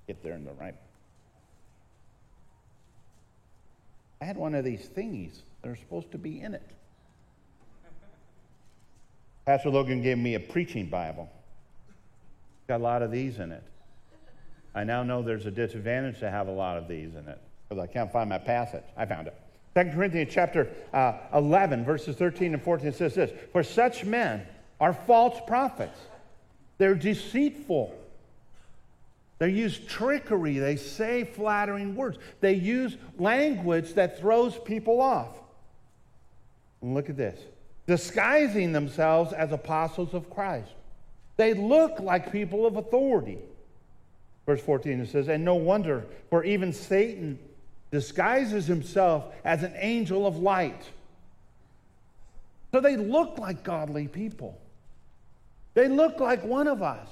Get 0.07 0.23
there 0.23 0.33
in 0.33 0.45
the 0.45 0.53
right. 0.53 0.75
I 4.21 4.25
had 4.25 4.37
one 4.37 4.55
of 4.55 4.63
these 4.63 4.87
thingies 4.87 5.41
that 5.61 5.69
are 5.69 5.75
supposed 5.75 6.11
to 6.11 6.17
be 6.17 6.41
in 6.41 6.53
it. 6.53 6.63
Pastor 9.45 9.69
Logan 9.69 10.01
gave 10.01 10.17
me 10.17 10.33
a 10.35 10.39
preaching 10.39 10.87
Bible. 10.87 11.29
Got 12.67 12.81
a 12.81 12.83
lot 12.83 13.01
of 13.03 13.11
these 13.11 13.37
in 13.37 13.51
it. 13.51 13.63
I 14.73 14.83
now 14.83 15.03
know 15.03 15.21
there's 15.21 15.45
a 15.45 15.51
disadvantage 15.51 16.19
to 16.19 16.29
have 16.31 16.47
a 16.47 16.51
lot 16.51 16.77
of 16.77 16.87
these 16.87 17.13
in 17.15 17.27
it 17.27 17.39
because 17.67 17.81
I 17.81 17.87
can't 17.87 18.11
find 18.11 18.29
my 18.29 18.37
passage. 18.37 18.83
I 18.95 19.05
found 19.05 19.27
it. 19.27 19.35
2 19.75 19.91
Corinthians 19.91 20.31
chapter 20.31 20.69
uh, 20.93 21.13
11, 21.33 21.83
verses 21.83 22.15
13 22.15 22.53
and 22.53 22.63
14 22.63 22.93
says 22.93 23.15
this 23.15 23.31
For 23.51 23.63
such 23.63 24.05
men 24.05 24.45
are 24.79 24.93
false 24.93 25.39
prophets, 25.47 25.99
they're 26.77 26.95
deceitful. 26.95 27.93
They 29.37 29.49
use 29.49 29.77
trickery. 29.79 30.59
They 30.59 30.77
say 30.77 31.25
flattering 31.25 31.93
words. 31.93 32.17
They 32.39 32.53
use 32.53 32.95
language 33.17 33.93
that 33.95 34.17
throws 34.17 34.57
people 34.57 35.01
off. 35.01 35.37
And 36.81 36.93
look 36.93 37.09
at 37.09 37.17
this 37.17 37.39
disguising 37.87 38.71
themselves 38.71 39.33
as 39.33 39.51
apostles 39.51 40.13
of 40.13 40.29
Christ. 40.29 40.71
They 41.37 41.53
look 41.53 41.99
like 41.99 42.31
people 42.31 42.65
of 42.65 42.77
authority. 42.77 43.37
Verse 44.45 44.61
14 44.61 45.01
it 45.01 45.09
says, 45.09 45.27
And 45.27 45.43
no 45.43 45.55
wonder, 45.55 46.05
for 46.29 46.43
even 46.43 46.71
Satan 46.71 47.37
disguises 47.91 48.67
himself 48.67 49.25
as 49.43 49.63
an 49.63 49.73
angel 49.77 50.25
of 50.25 50.37
light. 50.37 50.83
So 52.71 52.81
they 52.81 52.97
look 52.97 53.37
like 53.37 53.63
godly 53.63 54.07
people. 54.07 54.59
They 55.75 55.87
look 55.87 56.19
like 56.19 56.43
one 56.43 56.67
of 56.67 56.81
us. 56.81 57.07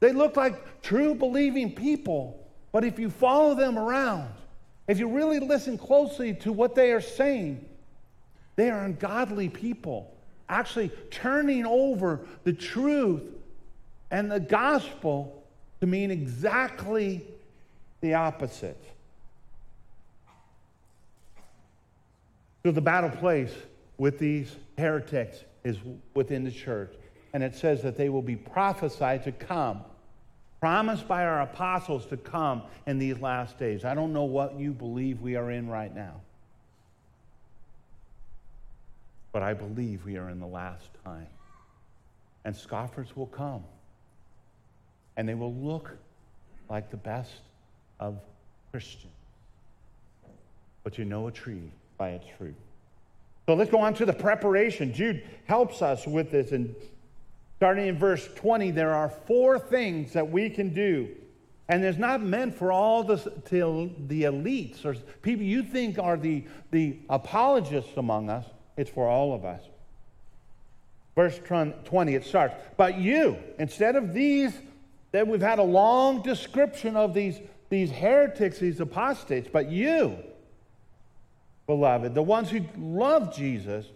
They 0.00 0.12
look 0.12 0.36
like 0.36 0.82
true 0.82 1.14
believing 1.14 1.74
people. 1.74 2.46
But 2.72 2.84
if 2.84 2.98
you 2.98 3.10
follow 3.10 3.54
them 3.54 3.78
around, 3.78 4.30
if 4.86 4.98
you 4.98 5.08
really 5.08 5.38
listen 5.38 5.76
closely 5.76 6.34
to 6.34 6.52
what 6.52 6.74
they 6.74 6.92
are 6.92 7.00
saying, 7.00 7.64
they 8.56 8.70
are 8.70 8.84
ungodly 8.84 9.48
people, 9.48 10.14
actually 10.48 10.90
turning 11.10 11.66
over 11.66 12.20
the 12.44 12.52
truth 12.52 13.22
and 14.10 14.30
the 14.30 14.40
gospel 14.40 15.44
to 15.80 15.86
mean 15.86 16.10
exactly 16.10 17.24
the 18.00 18.14
opposite. 18.14 18.82
So 22.64 22.72
the 22.72 22.80
battle 22.80 23.10
place 23.10 23.54
with 23.98 24.18
these 24.18 24.56
heretics 24.76 25.44
is 25.64 25.76
within 26.14 26.44
the 26.44 26.50
church. 26.50 26.92
And 27.32 27.42
it 27.42 27.54
says 27.54 27.82
that 27.82 27.96
they 27.96 28.08
will 28.08 28.22
be 28.22 28.36
prophesied 28.36 29.24
to 29.24 29.32
come, 29.32 29.82
promised 30.60 31.06
by 31.06 31.24
our 31.24 31.42
apostles 31.42 32.06
to 32.06 32.16
come 32.16 32.62
in 32.86 32.98
these 32.98 33.20
last 33.20 33.58
days. 33.58 33.84
I 33.84 33.94
don't 33.94 34.12
know 34.12 34.24
what 34.24 34.58
you 34.58 34.72
believe 34.72 35.20
we 35.20 35.36
are 35.36 35.50
in 35.50 35.68
right 35.68 35.94
now. 35.94 36.20
But 39.32 39.42
I 39.42 39.52
believe 39.52 40.04
we 40.04 40.16
are 40.16 40.30
in 40.30 40.40
the 40.40 40.46
last 40.46 40.88
time. 41.04 41.26
And 42.44 42.56
scoffers 42.56 43.14
will 43.14 43.26
come. 43.26 43.62
And 45.16 45.28
they 45.28 45.34
will 45.34 45.54
look 45.54 45.96
like 46.70 46.90
the 46.90 46.96
best 46.96 47.40
of 48.00 48.18
Christians. 48.70 49.12
But 50.82 50.96
you 50.96 51.04
know 51.04 51.26
a 51.26 51.32
tree 51.32 51.70
by 51.98 52.10
its 52.10 52.26
fruit. 52.38 52.54
So 53.46 53.54
let's 53.54 53.70
go 53.70 53.80
on 53.80 53.94
to 53.94 54.06
the 54.06 54.12
preparation. 54.12 54.92
Jude 54.92 55.22
helps 55.46 55.82
us 55.82 56.06
with 56.06 56.30
this. 56.30 56.52
And 56.52 56.74
starting 57.56 57.88
in 57.88 57.98
verse 57.98 58.28
20, 58.36 58.70
there 58.70 58.94
are 58.94 59.08
four 59.08 59.58
things 59.58 60.12
that 60.12 60.30
we 60.30 60.48
can 60.48 60.72
do. 60.72 61.08
And 61.68 61.84
it's 61.84 61.98
not 61.98 62.22
meant 62.22 62.54
for 62.54 62.72
all 62.72 63.02
the, 63.02 63.16
the 63.16 64.22
elites 64.22 64.84
or 64.84 64.94
people 65.20 65.44
you 65.44 65.62
think 65.62 65.98
are 65.98 66.16
the, 66.16 66.44
the 66.70 66.98
apologists 67.10 67.96
among 67.96 68.30
us. 68.30 68.46
It's 68.76 68.90
for 68.90 69.06
all 69.06 69.34
of 69.34 69.44
us. 69.44 69.60
Verse 71.14 71.40
20, 71.46 72.14
it 72.14 72.24
starts, 72.24 72.54
But 72.76 72.98
you, 72.98 73.36
instead 73.58 73.96
of 73.96 74.14
these, 74.14 74.52
that 75.12 75.26
we've 75.26 75.42
had 75.42 75.58
a 75.58 75.64
long 75.64 76.22
description 76.22 76.96
of 76.96 77.12
these, 77.12 77.40
these 77.70 77.90
heretics, 77.90 78.58
these 78.60 78.78
apostates, 78.78 79.48
but 79.52 79.68
you, 79.68 80.16
beloved, 81.68 82.14
the 82.14 82.22
ones 82.22 82.50
who 82.50 82.62
love 82.78 83.36
Jesus, 83.36 83.86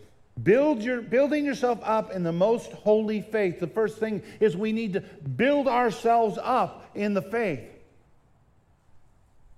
build 0.40 0.82
your, 0.82 1.00
building 1.00 1.44
yourself 1.44 1.80
up 1.82 2.12
in 2.12 2.22
the 2.22 2.32
most 2.32 2.70
holy 2.70 3.22
faith. 3.22 3.58
The 3.58 3.66
first 3.66 3.96
thing 3.98 4.22
is 4.38 4.56
we 4.56 4.72
need 4.72 4.92
to 4.92 5.00
build 5.00 5.66
ourselves 5.66 6.38
up 6.40 6.90
in 6.94 7.14
the 7.14 7.22
faith. 7.22 7.62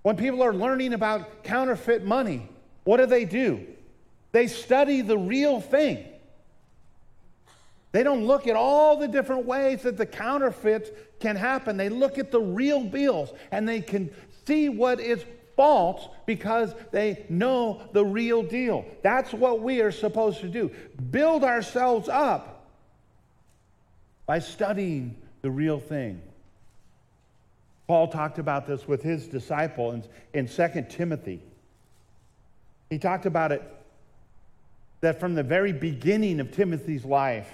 When 0.01 0.15
people 0.15 0.41
are 0.41 0.53
learning 0.53 0.93
about 0.93 1.43
counterfeit 1.43 2.05
money, 2.05 2.47
what 2.85 2.97
do 2.97 3.05
they 3.05 3.25
do? 3.25 3.65
They 4.31 4.47
study 4.47 5.01
the 5.01 5.17
real 5.17 5.59
thing. 5.59 6.05
They 7.91 8.03
don't 8.03 8.25
look 8.25 8.47
at 8.47 8.55
all 8.55 8.97
the 8.97 9.07
different 9.07 9.45
ways 9.45 9.81
that 9.83 9.97
the 9.97 10.05
counterfeit 10.05 11.19
can 11.19 11.35
happen. 11.35 11.75
They 11.75 11.89
look 11.89 12.17
at 12.17 12.31
the 12.31 12.41
real 12.41 12.83
bills 12.83 13.33
and 13.51 13.67
they 13.67 13.81
can 13.81 14.09
see 14.45 14.69
what 14.69 14.99
is 14.99 15.25
false 15.55 16.07
because 16.25 16.73
they 16.91 17.25
know 17.29 17.81
the 17.93 18.03
real 18.03 18.43
deal. 18.43 18.85
That's 19.01 19.33
what 19.33 19.61
we 19.61 19.81
are 19.81 19.91
supposed 19.91 20.41
to 20.41 20.47
do. 20.47 20.71
Build 21.11 21.43
ourselves 21.43 22.09
up 22.09 22.67
by 24.25 24.39
studying 24.39 25.15
the 25.41 25.51
real 25.51 25.79
thing. 25.79 26.21
Paul 27.87 28.07
talked 28.07 28.39
about 28.39 28.65
this 28.65 28.87
with 28.87 29.03
his 29.03 29.27
disciple 29.27 29.91
in, 29.91 30.03
in 30.33 30.47
2 30.47 30.85
Timothy. 30.89 31.41
He 32.89 32.97
talked 32.97 33.25
about 33.25 33.51
it 33.51 33.61
that 35.01 35.19
from 35.19 35.35
the 35.35 35.43
very 35.43 35.71
beginning 35.71 36.39
of 36.39 36.51
Timothy's 36.51 37.05
life, 37.05 37.49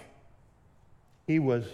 he 1.28 1.40
was 1.40 1.66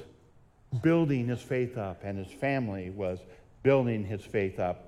building 0.81 1.27
his 1.27 1.41
faith 1.41 1.77
up, 1.77 2.01
and 2.03 2.17
his 2.17 2.33
family 2.33 2.89
was 2.89 3.19
building 3.61 4.03
his 4.03 4.23
faith 4.23 4.59
up 4.59 4.86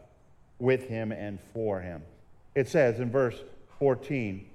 with 0.60 0.88
him 0.88 1.12
and 1.12 1.40
for 1.54 1.80
him. 1.80 2.02
It 2.56 2.68
says 2.68 3.00
in 3.00 3.10
verse 3.10 3.36
14, 3.80 4.46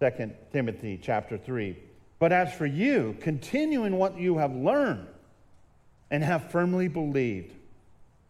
2 0.00 0.30
Timothy 0.52 0.98
chapter 1.00 1.38
3, 1.38 1.76
But 2.18 2.32
as 2.32 2.52
for 2.52 2.66
you, 2.66 3.16
continue 3.20 3.84
in 3.84 3.96
what 3.96 4.18
you 4.18 4.38
have 4.38 4.54
learned 4.54 5.06
and 6.10 6.22
have 6.22 6.50
firmly 6.50 6.88
believed, 6.88 7.52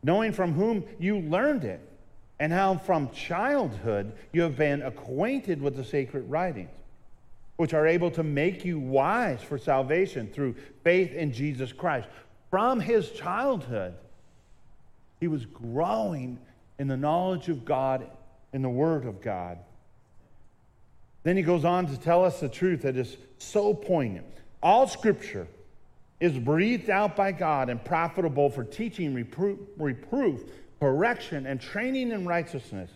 knowing 0.03 0.33
from 0.33 0.53
whom 0.53 0.85
you 0.99 1.19
learned 1.21 1.65
it, 1.65 1.81
and 2.39 2.53
how 2.53 2.77
from 2.77 3.11
childhood 3.11 4.13
you 4.33 4.43
have 4.43 4.57
been 4.57 4.83
acquainted 4.83 5.61
with 5.61 5.77
the 5.77 5.85
sacred 5.85 6.29
writings, 6.31 6.71
which 7.57 7.73
are 7.73 7.87
able 7.87 8.11
to 8.11 8.23
make 8.23 8.65
you 8.65 8.79
wise 8.79 9.41
for 9.43 9.57
salvation 9.57 10.29
through 10.33 10.55
faith 10.85 11.13
in 11.13 11.33
Jesus 11.33 11.73
Christ. 11.73 12.09
from 12.51 12.79
his 12.79 13.11
childhood, 13.11 13.95
he 15.19 15.29
was 15.29 15.47
growing 15.47 16.39
in 16.79 16.89
the 16.89 16.97
knowledge 16.97 17.49
of 17.49 17.65
God, 17.65 18.07
in 18.53 18.63
the 18.63 18.69
Word 18.69 19.05
of 19.05 19.21
God. 19.21 19.59
Then 21.23 21.37
he 21.37 21.43
goes 21.43 21.65
on 21.65 21.87
to 21.87 21.99
tell 21.99 22.25
us 22.25 22.41
the 22.41 22.49
truth 22.49 22.83
that 22.83 22.97
is 22.97 23.17
so 23.39 23.75
poignant. 23.75 24.27
All 24.63 24.87
scripture 24.87 25.49
is 26.21 26.39
breathed 26.39 26.89
out 26.89 27.17
by 27.17 27.33
God 27.33 27.69
and 27.69 27.85
profitable 27.85 28.49
for 28.49 28.65
teaching, 28.65 29.13
reproof, 29.13 29.59
reproof, 29.77 30.43
correction, 30.81 31.47
and 31.47 31.61
training 31.61 32.11
in 32.11 32.27
righteousness. 32.27 32.91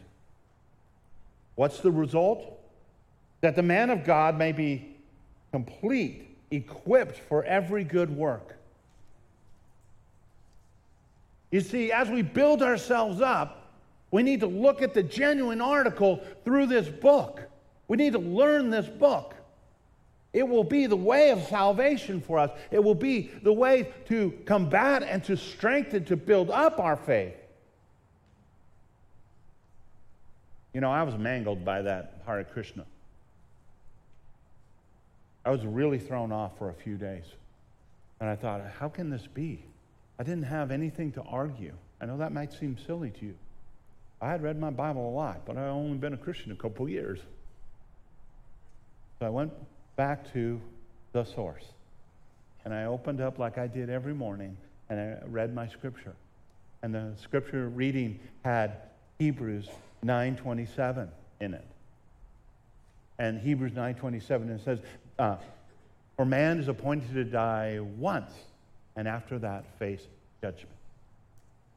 What's 1.57 1.81
the 1.81 1.91
result? 1.91 2.59
That 3.41 3.57
the 3.57 3.63
man 3.63 3.91
of 3.91 4.05
God 4.05 4.39
may 4.39 4.53
be 4.53 4.97
complete, 5.53 6.37
equipped 6.51 7.19
for 7.29 7.45
every 7.45 7.85
good 7.85 8.15
work. 8.15 8.57
You 11.51 11.61
see, 11.61 11.91
as 11.91 12.09
we 12.09 12.23
build 12.23 12.63
ourselves 12.63 13.21
up, 13.21 13.60
we 14.11 14.23
need 14.23 14.41
to 14.41 14.47
look 14.47 14.83
at 14.83 14.95
the 14.95 15.03
genuine 15.03 15.61
article 15.61 16.23
through 16.45 16.67
this 16.67 16.89
book. 16.89 17.43
We 17.89 17.97
need 17.97 18.13
to 18.13 18.19
learn 18.19 18.71
this 18.71 18.87
book. 18.87 19.35
It 20.33 20.47
will 20.47 20.65
be 20.65 20.87
the 20.87 20.97
way 20.97 21.31
of 21.31 21.43
salvation 21.45 22.21
for 22.21 22.39
us. 22.39 22.51
It 22.71 22.83
will 22.83 22.95
be 22.95 23.31
the 23.43 23.53
way 23.53 23.93
to 24.07 24.33
combat 24.47 25.03
and 25.03 25.25
to 25.25 25.37
strengthen, 25.37 26.05
to 26.05 26.17
build 26.17 26.51
up 26.51 26.79
our 26.79 26.97
faith. 26.97 27.35
You 30.73 30.81
know, 30.81 30.91
I 30.91 31.03
was 31.03 31.17
mangled 31.17 31.65
by 31.65 31.83
that 31.83 32.23
Hare 32.27 32.45
Krishna. 32.45 32.85
I 35.45 35.51
was 35.51 35.65
really 35.67 35.99
thrown 35.99 36.31
off 36.31 36.57
for 36.59 36.69
a 36.69 36.75
few 36.75 36.97
days. 36.97 37.25
And 38.21 38.29
I 38.29 38.37
thought, 38.37 38.61
how 38.79 38.89
can 38.89 39.11
this 39.11 39.27
be? 39.27 39.65
I 40.19 40.23
didn't 40.23 40.45
have 40.45 40.71
anything 40.71 41.11
to 41.13 41.23
argue. 41.23 41.73
I 42.01 42.07
know 42.07 42.19
that 42.19 42.33
might 42.33 42.53
seem 42.53 42.77
silly 42.87 43.11
to 43.11 43.27
you. 43.27 43.35
I 44.21 44.31
had 44.31 44.43
read 44.43 44.59
my 44.59 44.71
Bible 44.71 45.09
a 45.09 45.15
lot, 45.15 45.47
but 45.47 45.57
I'd 45.57 45.69
only 45.69 45.97
been 45.97 46.13
a 46.13 46.19
Christian 46.19 46.53
a 46.53 46.57
couple 46.57 46.89
years. 46.89 47.19
So 49.19 49.27
I 49.27 49.31
went 49.31 49.53
back 49.97 50.31
to 50.33 50.61
the 51.13 51.25
source. 51.25 51.65
And 52.65 52.75
I 52.75 52.85
opened 52.85 53.21
up 53.21 53.39
like 53.39 53.57
I 53.59 53.67
did 53.67 53.89
every 53.89 54.15
morning 54.15 54.57
and 54.91 55.01
I 55.01 55.27
read 55.27 55.55
my 55.55 55.69
scripture. 55.69 56.15
And 56.83 56.95
the 56.95 57.13
scripture 57.23 57.69
reading 57.69 58.19
had 58.45 58.77
Hebrews 59.19 59.69
9:27 60.03 61.09
in 61.41 61.55
it. 61.55 61.65
And 63.19 63.41
Hebrews 63.41 63.73
9:27 63.73 64.51
it 64.51 64.61
says, 64.63 64.81
uh, 65.19 65.37
"For 66.17 66.25
man 66.25 66.59
is 66.59 66.69
appointed 66.69 67.13
to 67.15 67.25
die 67.25 67.81
once, 67.81 68.33
and 68.97 69.07
after 69.07 69.39
that 69.39 69.65
face 69.79 70.07
judgment." 70.41 70.75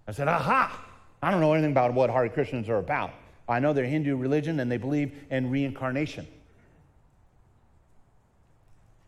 I 0.07 0.12
said, 0.12 0.27
"Aha! 0.27 0.92
I 1.23 1.31
don't 1.31 1.39
know 1.39 1.53
anything 1.53 1.71
about 1.71 1.93
what 1.93 2.09
Hare 2.09 2.27
Krishnas 2.27 2.67
are 2.67 2.79
about. 2.79 3.11
I 3.47 3.59
know 3.59 3.71
they're 3.71 3.85
Hindu 3.85 4.17
religion 4.17 4.59
and 4.59 4.69
they 4.69 4.77
believe 4.77 5.25
in 5.31 5.49
reincarnation." 5.49 6.27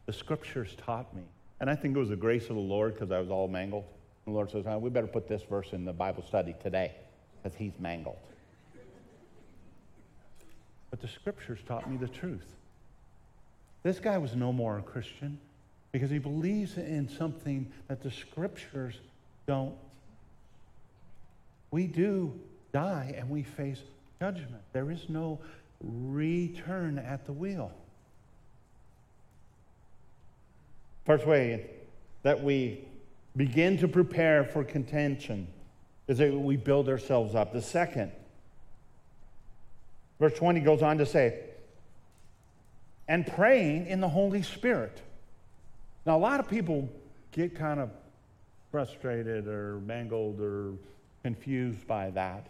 The 0.05 0.13
scriptures 0.13 0.75
taught 0.77 1.13
me, 1.13 1.24
and 1.60 1.69
I 1.69 1.75
think 1.75 1.95
it 1.95 2.00
was 2.00 2.10
the 2.10 2.15
grace 2.15 2.50
of 2.50 2.55
the 2.55 2.62
Lord 2.62 2.93
because 2.93 3.12
I 3.12 3.19
was 3.19 3.29
all 3.29 3.48
mangled. 3.48 3.86
The 4.25 4.31
Lord 4.31 4.50
says, 4.50 4.65
oh, 4.65 4.77
"We 4.77 4.89
better 4.89 5.07
put 5.07 5.27
this 5.27 5.43
verse 5.43 5.74
in 5.74 5.84
the 5.84 5.93
Bible 5.93 6.24
study 6.24 6.55
today 6.62 6.93
because 7.43 7.57
he's 7.57 7.77
mangled." 7.79 8.17
But 10.89 11.01
the 11.01 11.07
scriptures 11.07 11.60
taught 11.67 11.89
me 11.89 11.98
the 11.98 12.07
truth. 12.07 12.55
This 13.84 14.00
guy 14.00 14.17
was 14.17 14.36
no 14.36 14.53
more 14.53 14.77
a 14.77 14.81
Christian 14.81 15.38
because 15.91 16.10
he 16.10 16.19
believes 16.19 16.77
in 16.77 17.10
something 17.10 17.72
that 17.88 18.01
the 18.01 18.12
scriptures 18.12 19.00
don't. 19.48 19.75
We 21.75 21.88
do 21.88 22.32
die 22.72 23.13
and 23.17 23.29
we 23.29 23.44
face 23.44 23.82
judgment. 24.22 24.62
There 24.72 24.89
is 24.91 25.10
no 25.10 25.39
return 25.82 26.97
at 26.97 27.26
the 27.26 27.34
wheel. 27.34 27.69
First 31.04 31.28
way 31.28 31.69
that 32.23 32.41
we 32.41 32.80
begin 33.36 33.78
to 33.80 33.89
prepare 33.89 34.45
for 34.45 34.63
contention 34.63 35.50
is 36.08 36.19
that 36.19 36.32
we 36.32 36.56
build 36.56 36.88
ourselves 36.88 37.36
up. 37.36 37.52
The 37.52 37.62
second 37.62 38.13
Verse 40.17 40.34
20 40.36 40.62
goes 40.62 40.82
on 40.82 40.97
to 41.00 41.06
say, 41.06 41.41
and 43.10 43.28
praying 43.28 43.88
in 43.88 44.00
the 44.00 44.08
Holy 44.08 44.43
Spirit. 44.43 45.02
Now, 46.06 46.15
a 46.15 46.19
lot 46.19 46.39
of 46.39 46.47
people 46.47 46.88
get 47.34 47.54
kind 47.54 47.82
of 47.82 47.89
frustrated 48.71 49.50
or 49.50 49.82
mangled 49.82 50.39
or 50.39 50.76
confused 51.26 51.88
by 51.88 52.12
that. 52.12 52.46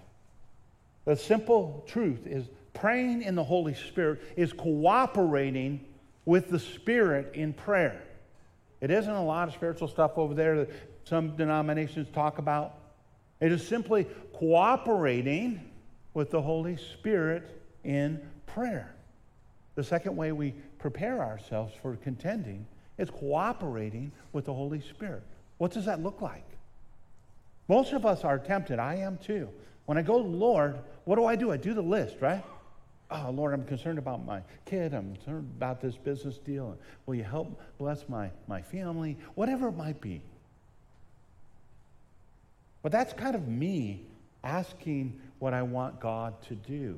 The 1.06 1.16
simple 1.16 1.86
truth 1.88 2.28
is 2.28 2.44
praying 2.74 3.22
in 3.22 3.34
the 3.34 3.44
Holy 3.44 3.74
Spirit 3.74 4.22
is 4.36 4.52
cooperating 4.52 5.80
with 6.26 6.50
the 6.50 6.60
Spirit 6.60 7.36
in 7.36 7.54
prayer. 7.54 8.04
It 8.82 8.92
isn't 8.92 9.14
a 9.14 9.24
lot 9.24 9.48
of 9.48 9.54
spiritual 9.54 9.88
stuff 9.88 10.18
over 10.18 10.34
there 10.34 10.58
that 10.58 10.70
some 11.06 11.38
denominations 11.38 12.10
talk 12.14 12.38
about. 12.38 12.74
It 13.40 13.54
is 13.54 13.66
simply 13.66 14.08
cooperating 14.34 15.72
with 16.14 16.30
the 16.30 16.42
Holy 16.42 16.76
Spirit 16.76 17.62
in 17.86 18.20
prayer. 18.46 18.94
The 19.76 19.86
second 19.86 20.18
way 20.18 20.34
we 20.34 20.54
prepare 20.80 21.22
ourselves 21.22 21.74
for 21.82 21.96
contending 21.96 22.66
is 22.98 23.10
cooperating 23.10 24.12
with 24.34 24.44
the 24.44 24.54
Holy 24.54 24.82
Spirit. 24.82 25.24
What 25.60 25.72
does 25.72 25.86
that 25.86 26.04
look 26.04 26.22
like? 26.22 26.55
Most 27.68 27.94
of 27.94 28.06
us 28.06 28.24
are 28.24 28.38
tempted. 28.38 28.80
I 28.80 28.96
am 28.96 29.18
too. 29.18 29.50
When 29.86 29.98
I 29.98 30.02
go 30.02 30.18
Lord, 30.18 30.80
what 31.06 31.16
do 31.16 31.26
I 31.26 31.36
do? 31.36 31.52
I 31.52 31.58
do 31.58 31.74
the 31.74 31.82
list, 31.82 32.18
right? 32.20 32.44
Oh, 33.12 33.30
Lord, 33.32 33.54
I'm 33.54 33.64
concerned 33.66 34.00
about 34.00 34.26
my 34.26 34.42
kid. 34.66 34.94
I'm 34.94 35.16
concerned 35.16 35.52
about 35.58 35.80
this 35.80 35.96
business 35.96 36.38
deal. 36.40 36.78
Will 37.06 37.16
you 37.16 37.24
help 37.24 37.60
bless 37.78 38.08
my, 38.10 38.32
my 38.48 38.62
family? 38.62 39.18
Whatever 39.36 39.68
it 39.68 39.78
might 39.78 40.02
be. 40.02 40.22
But 42.82 42.92
that's 42.92 43.14
kind 43.14 43.36
of 43.36 43.48
me 43.48 44.06
asking 44.44 45.20
what 45.40 45.54
I 45.54 45.62
want 45.62 46.00
God 46.00 46.42
to 46.44 46.56
do. 46.56 46.98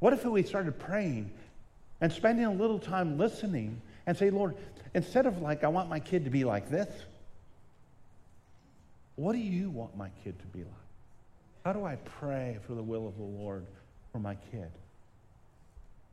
What 0.00 0.12
if 0.12 0.24
we 0.24 0.42
started 0.42 0.78
praying 0.78 1.30
and 2.00 2.12
spending 2.12 2.44
a 2.44 2.52
little 2.52 2.78
time 2.78 3.16
listening 3.16 3.80
and 4.06 4.16
say, 4.16 4.30
Lord, 4.30 4.56
instead 4.92 5.26
of 5.26 5.40
like, 5.40 5.64
I 5.64 5.68
want 5.68 5.88
my 5.88 6.00
kid 6.00 6.24
to 6.24 6.30
be 6.30 6.44
like 6.44 6.68
this, 6.68 6.88
what 9.16 9.32
do 9.32 9.38
you 9.38 9.70
want 9.70 9.96
my 9.96 10.10
kid 10.22 10.38
to 10.38 10.46
be 10.46 10.60
like? 10.60 10.72
How 11.64 11.72
do 11.72 11.84
I 11.84 11.96
pray 11.96 12.58
for 12.66 12.74
the 12.74 12.82
will 12.82 13.08
of 13.08 13.16
the 13.16 13.22
Lord 13.22 13.64
for 14.12 14.18
my 14.18 14.34
kid? 14.50 14.70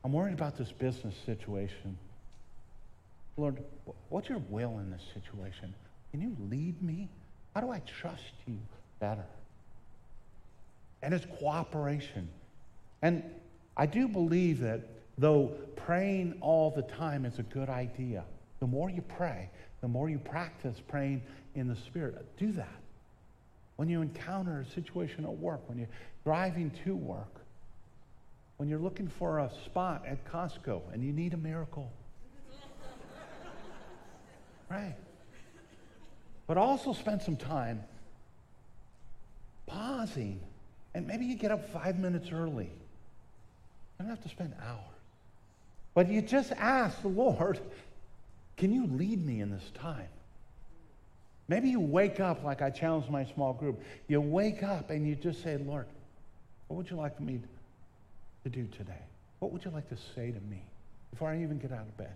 I'm 0.03 0.13
worried 0.13 0.33
about 0.33 0.57
this 0.57 0.71
business 0.71 1.15
situation. 1.25 1.97
Lord, 3.37 3.61
what's 4.09 4.29
your 4.29 4.41
will 4.49 4.79
in 4.79 4.91
this 4.91 5.01
situation? 5.13 5.73
Can 6.11 6.21
you 6.21 6.35
lead 6.49 6.81
me? 6.81 7.09
How 7.53 7.61
do 7.61 7.69
I 7.69 7.79
trust 7.79 8.33
you 8.47 8.57
better? 8.99 9.25
And 11.01 11.13
it's 11.13 11.25
cooperation. 11.39 12.29
And 13.01 13.23
I 13.75 13.85
do 13.85 14.07
believe 14.07 14.59
that 14.59 14.81
though 15.17 15.51
praying 15.75 16.37
all 16.41 16.71
the 16.71 16.83
time 16.83 17.25
is 17.25 17.39
a 17.39 17.43
good 17.43 17.69
idea, 17.69 18.23
the 18.59 18.67
more 18.67 18.89
you 18.89 19.01
pray, 19.01 19.49
the 19.81 19.87
more 19.87 20.09
you 20.09 20.19
practice 20.19 20.79
praying 20.87 21.23
in 21.55 21.67
the 21.67 21.75
Spirit. 21.75 22.25
Do 22.37 22.51
that. 22.53 22.80
When 23.81 23.89
you 23.89 24.03
encounter 24.03 24.59
a 24.59 24.73
situation 24.75 25.25
at 25.25 25.31
work, 25.31 25.67
when 25.67 25.79
you're 25.79 25.87
driving 26.23 26.69
to 26.85 26.95
work, 26.95 27.41
when 28.57 28.69
you're 28.69 28.77
looking 28.77 29.07
for 29.07 29.39
a 29.39 29.49
spot 29.65 30.03
at 30.05 30.23
Costco 30.31 30.81
and 30.93 31.03
you 31.03 31.11
need 31.11 31.33
a 31.33 31.37
miracle. 31.37 31.91
right. 34.69 34.93
But 36.45 36.57
also 36.57 36.93
spend 36.93 37.23
some 37.23 37.35
time 37.35 37.83
pausing. 39.65 40.39
And 40.93 41.07
maybe 41.07 41.25
you 41.25 41.33
get 41.33 41.49
up 41.49 41.73
five 41.73 41.97
minutes 41.97 42.29
early. 42.31 42.65
You 42.65 42.71
don't 43.97 44.09
have 44.09 44.21
to 44.21 44.29
spend 44.29 44.53
hours. 44.63 44.77
But 45.95 46.07
you 46.07 46.21
just 46.21 46.51
ask 46.51 47.01
the 47.01 47.07
Lord, 47.07 47.59
can 48.57 48.71
you 48.71 48.85
lead 48.85 49.25
me 49.25 49.41
in 49.41 49.49
this 49.49 49.71
time? 49.73 50.09
Maybe 51.51 51.67
you 51.67 51.81
wake 51.81 52.21
up 52.21 52.45
like 52.45 52.61
I 52.61 52.69
challenged 52.69 53.09
my 53.09 53.25
small 53.25 53.51
group. 53.51 53.83
You 54.07 54.21
wake 54.21 54.63
up 54.63 54.89
and 54.89 55.05
you 55.05 55.15
just 55.15 55.43
say, 55.43 55.57
Lord, 55.57 55.85
what 56.69 56.77
would 56.77 56.89
you 56.89 56.95
like 56.95 57.17
for 57.17 57.23
me 57.23 57.41
to 58.45 58.49
do 58.49 58.67
today? 58.67 59.03
What 59.39 59.51
would 59.51 59.65
you 59.65 59.71
like 59.71 59.89
to 59.89 59.97
say 60.15 60.31
to 60.31 60.39
me 60.49 60.63
before 61.09 61.27
I 61.29 61.41
even 61.41 61.57
get 61.57 61.73
out 61.73 61.81
of 61.81 61.97
bed? 61.97 62.13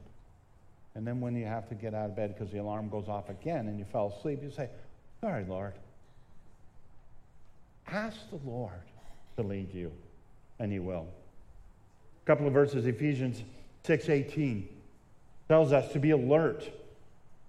And 0.95 1.05
then 1.05 1.19
when 1.19 1.35
you 1.35 1.43
have 1.47 1.67
to 1.67 1.75
get 1.75 1.93
out 1.93 2.05
of 2.05 2.15
bed 2.15 2.33
because 2.33 2.49
the 2.53 2.59
alarm 2.59 2.87
goes 2.87 3.09
off 3.09 3.27
again 3.27 3.67
and 3.67 3.77
you 3.77 3.83
fell 3.83 4.15
asleep, 4.17 4.39
you 4.41 4.51
say, 4.51 4.69
Sorry, 5.19 5.43
Lord. 5.43 5.73
Ask 7.89 8.17
the 8.29 8.39
Lord 8.49 8.71
to 9.35 9.43
lead 9.43 9.73
you, 9.73 9.91
and 10.59 10.71
He 10.71 10.79
will. 10.79 11.07
A 12.23 12.25
couple 12.25 12.47
of 12.47 12.53
verses, 12.53 12.85
Ephesians 12.85 13.43
6:18 13.83 14.63
tells 15.49 15.73
us 15.73 15.91
to 15.91 15.99
be 15.99 16.11
alert. 16.11 16.69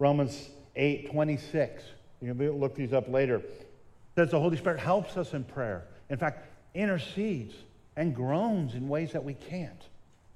Romans 0.00 0.50
8:26 0.76 1.82
You 2.20 2.34
can 2.34 2.60
look 2.60 2.74
these 2.74 2.92
up 2.92 3.08
later. 3.08 3.36
It 3.36 3.70
says 4.14 4.30
the 4.30 4.40
Holy 4.40 4.56
Spirit 4.56 4.80
helps 4.80 5.16
us 5.16 5.34
in 5.34 5.44
prayer. 5.44 5.84
In 6.08 6.16
fact, 6.16 6.46
intercedes 6.74 7.54
and 7.96 8.14
groans 8.14 8.74
in 8.74 8.88
ways 8.88 9.12
that 9.12 9.24
we 9.24 9.34
can't. 9.34 9.82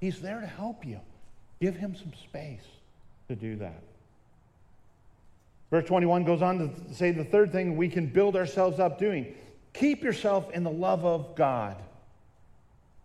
He's 0.00 0.20
there 0.20 0.40
to 0.40 0.46
help 0.46 0.84
you. 0.86 1.00
Give 1.60 1.76
him 1.76 1.94
some 1.94 2.12
space 2.14 2.64
to 3.28 3.36
do 3.36 3.56
that. 3.56 3.82
Verse 5.70 5.84
21 5.84 6.24
goes 6.24 6.42
on 6.42 6.58
to 6.58 6.94
say 6.94 7.12
the 7.12 7.24
third 7.24 7.52
thing 7.52 7.76
we 7.76 7.88
can 7.88 8.06
build 8.06 8.34
ourselves 8.34 8.80
up 8.80 8.98
doing 8.98 9.34
keep 9.72 10.02
yourself 10.02 10.50
in 10.50 10.64
the 10.64 10.70
love 10.70 11.04
of 11.04 11.36
God. 11.36 11.76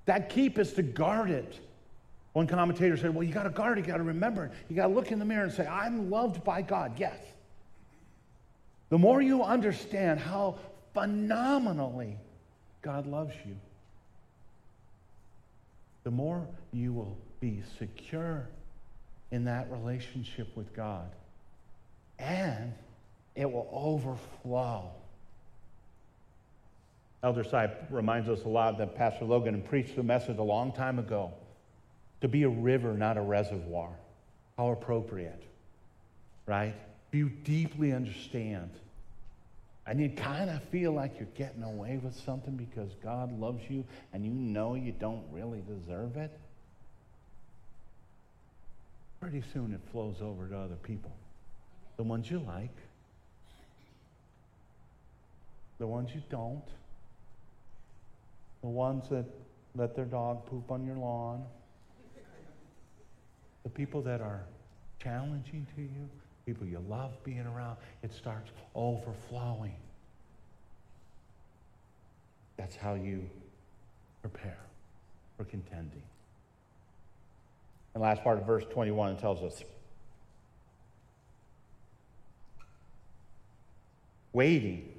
That 0.05 0.29
keep 0.29 0.57
is 0.57 0.73
to 0.73 0.81
guard 0.81 1.29
it. 1.29 1.59
One 2.35 2.47
commentator 2.47 2.97
said, 2.97 3.15
Well, 3.15 3.23
you 3.23 3.33
got 3.33 3.43
to 3.43 3.49
guard 3.49 3.77
it, 3.77 3.85
you 3.85 3.87
got 3.87 3.97
to 3.97 4.03
remember. 4.03 4.51
You 4.67 4.75
got 4.75 4.87
to 4.87 4.93
look 4.93 5.09
in 5.09 5.19
the 5.19 5.25
mirror 5.25 5.45
and 5.45 5.53
say, 5.53 5.65
I'm 5.65 6.09
loved 6.09 6.43
by 6.43 6.61
God. 6.61 6.99
Yes. 6.99 7.17
The 8.89 8.97
more 8.97 9.21
you 9.21 9.41
understand 9.41 10.19
how 10.19 10.57
phenomenally 10.93 12.17
God 12.81 13.07
loves 13.07 13.33
you, 13.45 13.55
the 16.03 16.11
more 16.11 16.45
you 16.73 16.91
will 16.91 17.17
be 17.39 17.63
secure 17.79 18.49
in 19.31 19.45
that 19.45 19.71
relationship 19.71 20.49
with 20.57 20.75
God. 20.75 21.07
And 22.19 22.73
it 23.35 23.49
will 23.49 23.69
overflow. 23.71 24.91
Elder 27.23 27.45
Sy 27.45 27.71
reminds 27.89 28.27
us 28.27 28.43
a 28.43 28.49
lot 28.49 28.77
that 28.79 28.93
Pastor 28.97 29.23
Logan 29.23 29.61
preached 29.61 29.97
a 29.97 30.03
message 30.03 30.37
a 30.37 30.43
long 30.43 30.73
time 30.73 30.99
ago 30.99 31.31
to 32.25 32.29
be 32.29 32.41
a 32.41 32.49
river, 32.49 32.93
not 32.93 33.17
a 33.17 33.21
reservoir. 33.21 33.91
How 34.57 34.71
appropriate, 34.71 35.43
right? 36.47 36.73
You 37.11 37.29
deeply 37.29 37.93
understand. 37.93 38.71
And 39.85 39.99
you 39.99 40.09
kind 40.09 40.49
of 40.49 40.63
feel 40.63 40.91
like 40.91 41.19
you're 41.19 41.27
getting 41.37 41.61
away 41.61 41.99
with 42.01 42.19
something 42.25 42.55
because 42.55 42.89
God 43.03 43.39
loves 43.39 43.61
you 43.69 43.85
and 44.11 44.25
you 44.25 44.31
know 44.31 44.73
you 44.73 44.91
don't 44.91 45.23
really 45.31 45.61
deserve 45.67 46.17
it. 46.17 46.31
Pretty 49.21 49.43
soon 49.53 49.71
it 49.73 49.81
flows 49.91 50.15
over 50.19 50.47
to 50.47 50.57
other 50.57 50.77
people. 50.81 51.11
The 51.97 52.03
ones 52.03 52.31
you 52.31 52.39
like, 52.39 52.75
the 55.77 55.85
ones 55.85 56.09
you 56.15 56.23
don't 56.31 56.63
the 58.65 58.71
ones 58.71 59.07
that 59.11 59.25
let 59.75 59.95
their 59.95 60.05
dog 60.05 60.43
poop 60.47 60.71
on 60.71 60.87
your 60.87 60.95
lawn, 60.95 61.45
the 63.65 63.69
people 63.69 64.01
that 64.03 64.21
are 64.21 64.43
challenging 65.03 65.67
to 65.75 65.81
you, 65.81 66.09
people 66.45 66.65
you 66.65 66.79
love 66.87 67.11
being 67.23 67.45
around, 67.45 67.75
it 68.03 68.13
starts 68.13 68.51
overflowing. 68.75 69.75
That's 72.57 72.75
how 72.75 72.93
you 72.93 73.27
prepare 74.21 74.59
for 75.35 75.45
contending. 75.45 76.03
And 77.93 78.03
last 78.03 78.23
part 78.23 78.37
of 78.37 78.45
verse 78.45 78.63
21 78.71 79.17
tells 79.17 79.41
us 79.41 79.63
waiting 84.31 84.93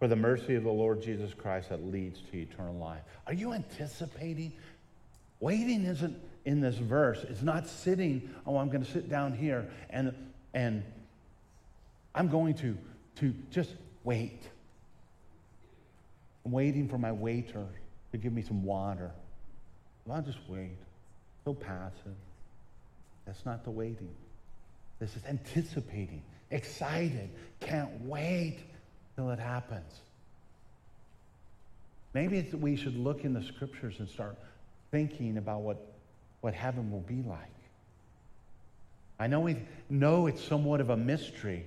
for 0.00 0.08
the 0.08 0.16
mercy 0.16 0.56
of 0.56 0.64
the 0.64 0.70
Lord 0.70 1.00
Jesus 1.00 1.32
Christ 1.32 1.68
that 1.68 1.84
leads 1.84 2.20
to 2.32 2.38
eternal 2.38 2.74
life. 2.74 3.02
Are 3.26 3.32
you 3.32 3.52
anticipating? 3.52 4.52
Waiting 5.38 5.84
isn't 5.84 6.16
in 6.48 6.62
this 6.62 6.76
verse. 6.76 7.22
It's 7.28 7.42
not 7.42 7.68
sitting, 7.68 8.30
oh, 8.46 8.56
I'm 8.56 8.68
going 8.68 8.82
to 8.82 8.90
sit 8.90 9.10
down 9.10 9.34
here 9.34 9.68
and, 9.90 10.14
and 10.54 10.82
I'm 12.14 12.28
going 12.28 12.54
to, 12.54 12.78
to 13.16 13.34
just 13.50 13.74
wait. 14.02 14.40
I'm 16.46 16.52
waiting 16.52 16.88
for 16.88 16.96
my 16.96 17.12
waiter 17.12 17.66
to 18.12 18.16
give 18.16 18.32
me 18.32 18.40
some 18.40 18.64
water. 18.64 19.10
Well, 20.06 20.16
I'll 20.16 20.22
just 20.22 20.38
wait. 20.48 20.78
So 21.44 21.52
passive. 21.52 22.16
That's 23.26 23.44
not 23.44 23.62
the 23.64 23.70
waiting. 23.70 24.14
This 25.00 25.16
is 25.16 25.22
anticipating, 25.28 26.22
excited, 26.50 27.28
can't 27.60 27.90
wait 28.06 28.60
till 29.16 29.30
it 29.32 29.38
happens. 29.38 30.00
Maybe 32.14 32.40
we 32.58 32.74
should 32.74 32.96
look 32.96 33.24
in 33.24 33.34
the 33.34 33.42
scriptures 33.42 33.96
and 33.98 34.08
start 34.08 34.38
thinking 34.90 35.36
about 35.36 35.60
what, 35.60 35.97
what 36.40 36.54
heaven 36.54 36.90
will 36.90 37.00
be 37.00 37.22
like. 37.22 37.40
I 39.18 39.26
know 39.26 39.40
we 39.40 39.56
know 39.90 40.26
it's 40.26 40.42
somewhat 40.42 40.80
of 40.80 40.90
a 40.90 40.96
mystery, 40.96 41.66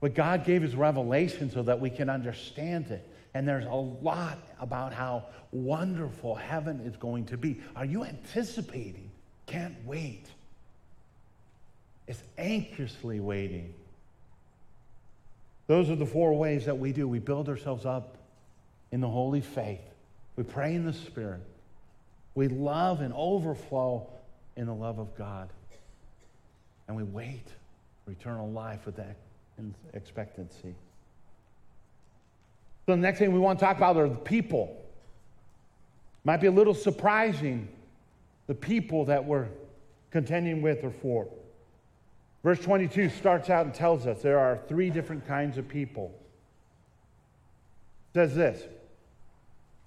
but 0.00 0.14
God 0.14 0.44
gave 0.44 0.62
his 0.62 0.76
revelation 0.76 1.50
so 1.50 1.62
that 1.64 1.80
we 1.80 1.90
can 1.90 2.08
understand 2.08 2.90
it. 2.90 3.06
And 3.34 3.46
there's 3.46 3.66
a 3.66 3.70
lot 3.70 4.38
about 4.60 4.92
how 4.92 5.24
wonderful 5.52 6.34
heaven 6.34 6.80
is 6.80 6.96
going 6.96 7.26
to 7.26 7.36
be. 7.36 7.60
Are 7.74 7.84
you 7.84 8.04
anticipating? 8.04 9.10
Can't 9.46 9.74
wait. 9.84 10.26
It's 12.06 12.22
anxiously 12.38 13.20
waiting. 13.20 13.74
Those 15.66 15.90
are 15.90 15.96
the 15.96 16.06
four 16.06 16.34
ways 16.34 16.64
that 16.64 16.78
we 16.78 16.92
do. 16.92 17.06
We 17.06 17.18
build 17.18 17.48
ourselves 17.48 17.84
up 17.84 18.16
in 18.90 19.00
the 19.00 19.08
holy 19.08 19.42
faith. 19.42 19.80
We 20.36 20.44
pray 20.44 20.74
in 20.74 20.86
the 20.86 20.92
Spirit. 20.92 21.42
We 22.38 22.46
love 22.46 23.00
and 23.00 23.12
overflow 23.16 24.06
in 24.54 24.66
the 24.66 24.72
love 24.72 25.00
of 25.00 25.12
God. 25.16 25.48
And 26.86 26.96
we 26.96 27.02
wait 27.02 27.48
for 28.04 28.12
eternal 28.12 28.48
life 28.48 28.86
with 28.86 28.94
that 28.94 29.16
expectancy. 29.92 30.76
So, 32.86 32.92
the 32.92 32.96
next 32.96 33.18
thing 33.18 33.32
we 33.32 33.40
want 33.40 33.58
to 33.58 33.64
talk 33.64 33.76
about 33.76 33.96
are 33.96 34.08
the 34.08 34.14
people. 34.14 34.80
Might 36.22 36.36
be 36.36 36.46
a 36.46 36.52
little 36.52 36.74
surprising, 36.74 37.66
the 38.46 38.54
people 38.54 39.06
that 39.06 39.24
we're 39.24 39.48
contending 40.12 40.62
with 40.62 40.84
or 40.84 40.92
for. 40.92 41.26
Verse 42.44 42.60
22 42.60 43.08
starts 43.08 43.50
out 43.50 43.66
and 43.66 43.74
tells 43.74 44.06
us 44.06 44.22
there 44.22 44.38
are 44.38 44.60
three 44.68 44.90
different 44.90 45.26
kinds 45.26 45.58
of 45.58 45.66
people. 45.66 46.14
It 48.14 48.18
says 48.18 48.36
this 48.36 48.62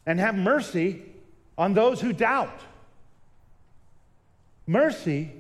and 0.06 0.20
have 0.20 0.36
mercy 0.36 1.11
on 1.62 1.76
those 1.76 2.02
who 2.02 2.12
doubt. 2.12 2.60
Mercy 4.66 5.32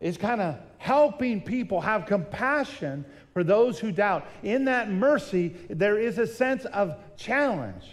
is 0.00 0.16
kind 0.16 0.40
of 0.40 0.56
helping 0.78 1.42
people 1.42 1.82
have 1.82 2.06
compassion 2.06 3.04
for 3.34 3.44
those 3.44 3.78
who 3.78 3.92
doubt. 3.92 4.26
In 4.42 4.64
that 4.64 4.90
mercy, 4.90 5.54
there 5.68 5.98
is 5.98 6.16
a 6.16 6.26
sense 6.26 6.64
of 6.64 6.96
challenge, 7.18 7.84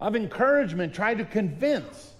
of 0.00 0.16
encouragement, 0.16 0.94
trying 0.94 1.18
to 1.18 1.26
convince. 1.26 2.14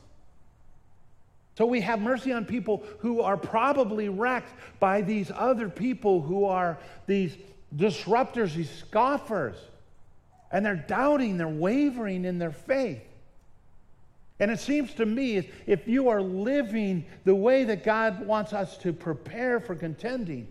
So 1.56 1.64
we 1.64 1.80
have 1.80 1.98
mercy 1.98 2.32
on 2.32 2.44
people 2.44 2.84
who 2.98 3.22
are 3.22 3.38
probably 3.38 4.10
wrecked 4.10 4.52
by 4.80 5.00
these 5.00 5.32
other 5.34 5.70
people 5.70 6.20
who 6.20 6.44
are 6.44 6.76
these 7.06 7.34
disruptors, 7.74 8.54
these 8.54 8.68
scoffers. 8.68 9.56
And 10.52 10.66
they're 10.66 10.76
doubting, 10.76 11.38
they're 11.38 11.48
wavering 11.48 12.26
in 12.26 12.38
their 12.38 12.52
faith. 12.52 13.00
And 14.38 14.50
it 14.50 14.60
seems 14.60 14.92
to 14.94 15.06
me 15.06 15.50
if 15.66 15.88
you 15.88 16.08
are 16.08 16.20
living 16.20 17.06
the 17.24 17.34
way 17.34 17.64
that 17.64 17.84
God 17.84 18.26
wants 18.26 18.52
us 18.52 18.76
to 18.78 18.92
prepare 18.92 19.60
for 19.60 19.74
contending, 19.74 20.46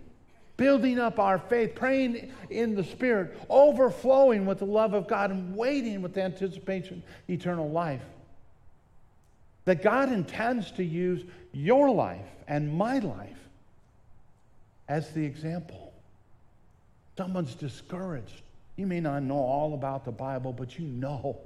building 0.57 0.99
up 0.99 1.19
our 1.19 1.37
faith, 1.37 1.75
praying 1.75 2.31
in 2.49 2.75
the 2.75 2.83
Spirit, 2.83 3.37
overflowing 3.49 4.45
with 4.45 4.59
the 4.59 4.65
love 4.65 4.93
of 4.93 5.07
God, 5.07 5.29
and 5.29 5.55
waiting 5.55 6.01
with 6.01 6.17
anticipation 6.17 7.03
eternal 7.29 7.69
life, 7.69 8.01
that 9.65 9.83
God 9.83 10.11
intends 10.11 10.71
to 10.71 10.83
use 10.83 11.23
your 11.51 11.91
life 11.91 12.25
and 12.47 12.75
my 12.75 12.99
life 12.99 13.37
as 14.87 15.11
the 15.11 15.23
example. 15.23 15.93
Someone's 17.17 17.55
discouraged. 17.55 18.41
You 18.75 18.87
may 18.87 18.99
not 18.99 19.23
know 19.23 19.37
all 19.37 19.73
about 19.73 20.05
the 20.05 20.11
Bible, 20.11 20.53
but 20.53 20.77
you 20.77 20.85
know 20.85 21.37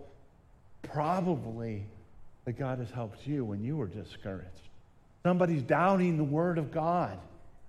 probably 0.82 1.84
that 2.50 2.58
God 2.58 2.80
has 2.80 2.90
helped 2.90 3.28
you 3.28 3.46
when 3.46 3.64
you 3.64 3.78
were 3.78 3.86
discouraged. 3.86 4.70
Somebody's 5.22 5.62
doubting 5.62 6.18
the 6.18 6.24
Word 6.24 6.58
of 6.58 6.72
God, 6.72 7.20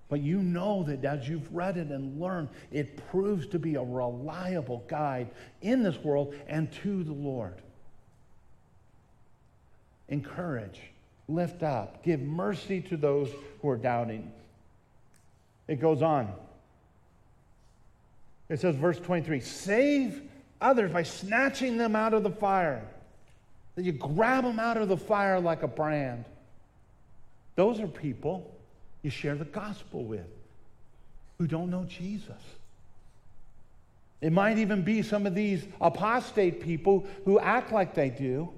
but 0.09 0.21
you 0.21 0.41
know 0.41 0.81
that 0.87 1.05
as 1.05 1.29
you've 1.29 1.53
read 1.53 1.77
it 1.77 1.89
and 1.89 2.19
learned, 2.19 2.49
it 2.71 2.97
proves 3.11 3.45
to 3.49 3.59
be 3.59 3.75
a 3.75 3.83
reliable 3.83 4.83
guide 4.87 5.29
in 5.61 5.83
this 5.83 5.95
world 5.99 6.33
and 6.47 6.71
to 6.81 7.03
the 7.03 7.13
Lord 7.13 7.61
encourage, 10.09 10.79
lift 11.27 11.61
up, 11.61 12.03
give 12.03 12.19
mercy 12.19 12.81
to 12.81 12.97
those 12.97 13.29
who 13.61 13.69
are 13.69 13.77
doubting. 13.77 14.31
It 15.67 15.79
goes 15.79 16.01
on. 16.01 16.27
It 18.49 18.59
says, 18.59 18.75
verse 18.75 18.97
23 18.97 19.41
save 19.41 20.23
others 20.59 20.91
by 20.91 21.03
snatching 21.03 21.77
them 21.77 21.95
out 21.95 22.15
of 22.15 22.23
the 22.23 22.31
fire. 22.31 22.83
That 23.81 23.87
you 23.87 23.93
grab 23.93 24.43
them 24.43 24.59
out 24.59 24.77
of 24.77 24.89
the 24.89 24.97
fire 24.97 25.39
like 25.39 25.63
a 25.63 25.67
brand. 25.67 26.25
Those 27.55 27.79
are 27.79 27.87
people 27.87 28.55
you 29.01 29.09
share 29.09 29.33
the 29.33 29.45
gospel 29.45 30.03
with 30.03 30.27
who 31.39 31.47
don't 31.47 31.71
know 31.71 31.85
Jesus. 31.85 32.43
It 34.21 34.31
might 34.31 34.59
even 34.59 34.83
be 34.83 35.01
some 35.01 35.25
of 35.25 35.33
these 35.33 35.65
apostate 35.81 36.61
people 36.61 37.07
who 37.25 37.39
act 37.39 37.71
like 37.71 37.95
they 37.95 38.11
do, 38.11 38.49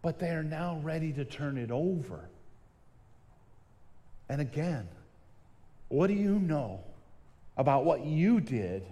but 0.00 0.20
they 0.20 0.28
are 0.28 0.44
now 0.44 0.78
ready 0.84 1.12
to 1.14 1.24
turn 1.24 1.58
it 1.58 1.72
over. 1.72 2.20
And 4.28 4.40
again, 4.40 4.86
what 5.88 6.06
do 6.06 6.14
you 6.14 6.38
know 6.38 6.84
about 7.56 7.84
what 7.84 8.06
you 8.06 8.40
did 8.40 8.84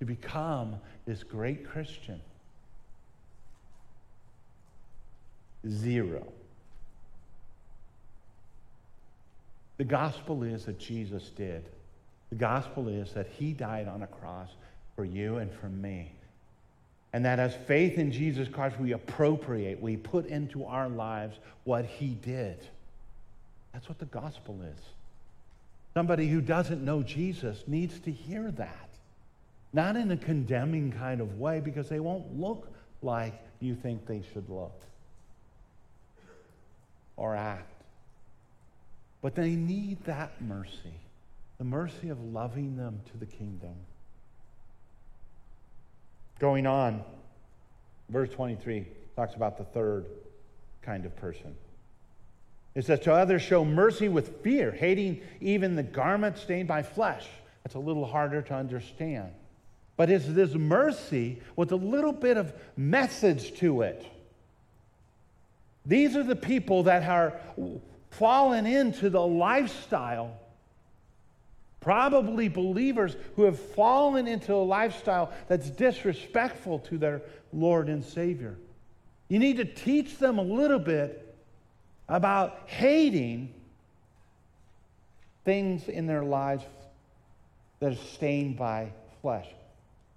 to 0.00 0.04
become 0.04 0.76
this 1.06 1.22
great 1.22 1.66
Christian? 1.66 2.20
Zero. 5.68 6.26
The 9.76 9.84
gospel 9.84 10.42
is 10.42 10.66
that 10.66 10.78
Jesus 10.78 11.30
did. 11.30 11.64
The 12.30 12.36
gospel 12.36 12.88
is 12.88 13.12
that 13.12 13.26
he 13.38 13.52
died 13.52 13.88
on 13.88 14.02
a 14.02 14.06
cross 14.06 14.50
for 14.94 15.04
you 15.04 15.38
and 15.38 15.52
for 15.52 15.68
me. 15.68 16.12
And 17.12 17.24
that 17.24 17.38
as 17.38 17.54
faith 17.54 17.98
in 17.98 18.10
Jesus 18.10 18.48
Christ, 18.48 18.78
we 18.78 18.92
appropriate, 18.92 19.80
we 19.80 19.96
put 19.96 20.26
into 20.26 20.64
our 20.64 20.88
lives 20.88 21.36
what 21.64 21.84
he 21.84 22.08
did. 22.08 22.58
That's 23.72 23.88
what 23.88 23.98
the 23.98 24.06
gospel 24.06 24.60
is. 24.62 24.82
Somebody 25.94 26.28
who 26.28 26.40
doesn't 26.40 26.84
know 26.84 27.02
Jesus 27.02 27.62
needs 27.66 28.00
to 28.00 28.10
hear 28.10 28.50
that. 28.52 28.88
Not 29.72 29.96
in 29.96 30.10
a 30.10 30.16
condemning 30.16 30.92
kind 30.92 31.20
of 31.20 31.38
way, 31.38 31.60
because 31.60 31.88
they 31.88 32.00
won't 32.00 32.38
look 32.38 32.68
like 33.02 33.34
you 33.60 33.74
think 33.74 34.06
they 34.06 34.22
should 34.32 34.48
look 34.48 34.80
or 37.16 37.34
act. 37.36 37.70
But 39.22 39.34
they 39.34 39.50
need 39.50 40.04
that 40.04 40.40
mercy 40.40 40.94
the 41.58 41.64
mercy 41.64 42.08
of 42.08 42.20
loving 42.32 42.76
them 42.76 43.00
to 43.12 43.16
the 43.16 43.26
kingdom. 43.26 43.74
Going 46.38 46.66
on, 46.66 47.02
verse 48.08 48.28
23 48.30 48.86
talks 49.16 49.34
about 49.34 49.56
the 49.56 49.64
third 49.64 50.06
kind 50.82 51.06
of 51.06 51.14
person. 51.16 51.54
It 52.74 52.84
says, 52.84 53.00
To 53.00 53.12
others 53.12 53.40
show 53.40 53.64
mercy 53.64 54.08
with 54.08 54.42
fear, 54.42 54.72
hating 54.72 55.22
even 55.40 55.76
the 55.76 55.84
garment 55.84 56.38
stained 56.38 56.66
by 56.66 56.82
flesh. 56.82 57.26
That's 57.62 57.76
a 57.76 57.80
little 57.80 58.04
harder 58.04 58.42
to 58.42 58.54
understand. 58.54 59.30
But 59.96 60.10
it's 60.10 60.26
this 60.26 60.54
mercy 60.54 61.40
with 61.54 61.70
a 61.70 61.76
little 61.76 62.12
bit 62.12 62.36
of 62.36 62.52
message 62.76 63.54
to 63.60 63.82
it. 63.82 64.04
These 65.86 66.16
are 66.16 66.22
the 66.22 66.36
people 66.36 66.84
that 66.84 67.02
are 67.08 67.38
fallen 68.10 68.66
into 68.66 69.10
the 69.10 69.26
lifestyle 69.26 70.38
probably 71.84 72.48
believers 72.48 73.14
who 73.36 73.42
have 73.42 73.60
fallen 73.60 74.26
into 74.26 74.54
a 74.54 74.56
lifestyle 74.56 75.30
that's 75.48 75.68
disrespectful 75.68 76.78
to 76.78 76.96
their 76.96 77.20
Lord 77.52 77.90
and 77.90 78.02
Savior. 78.02 78.56
You 79.28 79.38
need 79.38 79.58
to 79.58 79.66
teach 79.66 80.16
them 80.16 80.38
a 80.38 80.42
little 80.42 80.78
bit 80.78 81.36
about 82.08 82.62
hating 82.64 83.52
things 85.44 85.88
in 85.88 86.06
their 86.06 86.24
lives 86.24 86.64
that 87.80 87.92
are 87.92 87.96
stained 87.96 88.56
by 88.56 88.90
flesh. 89.20 89.48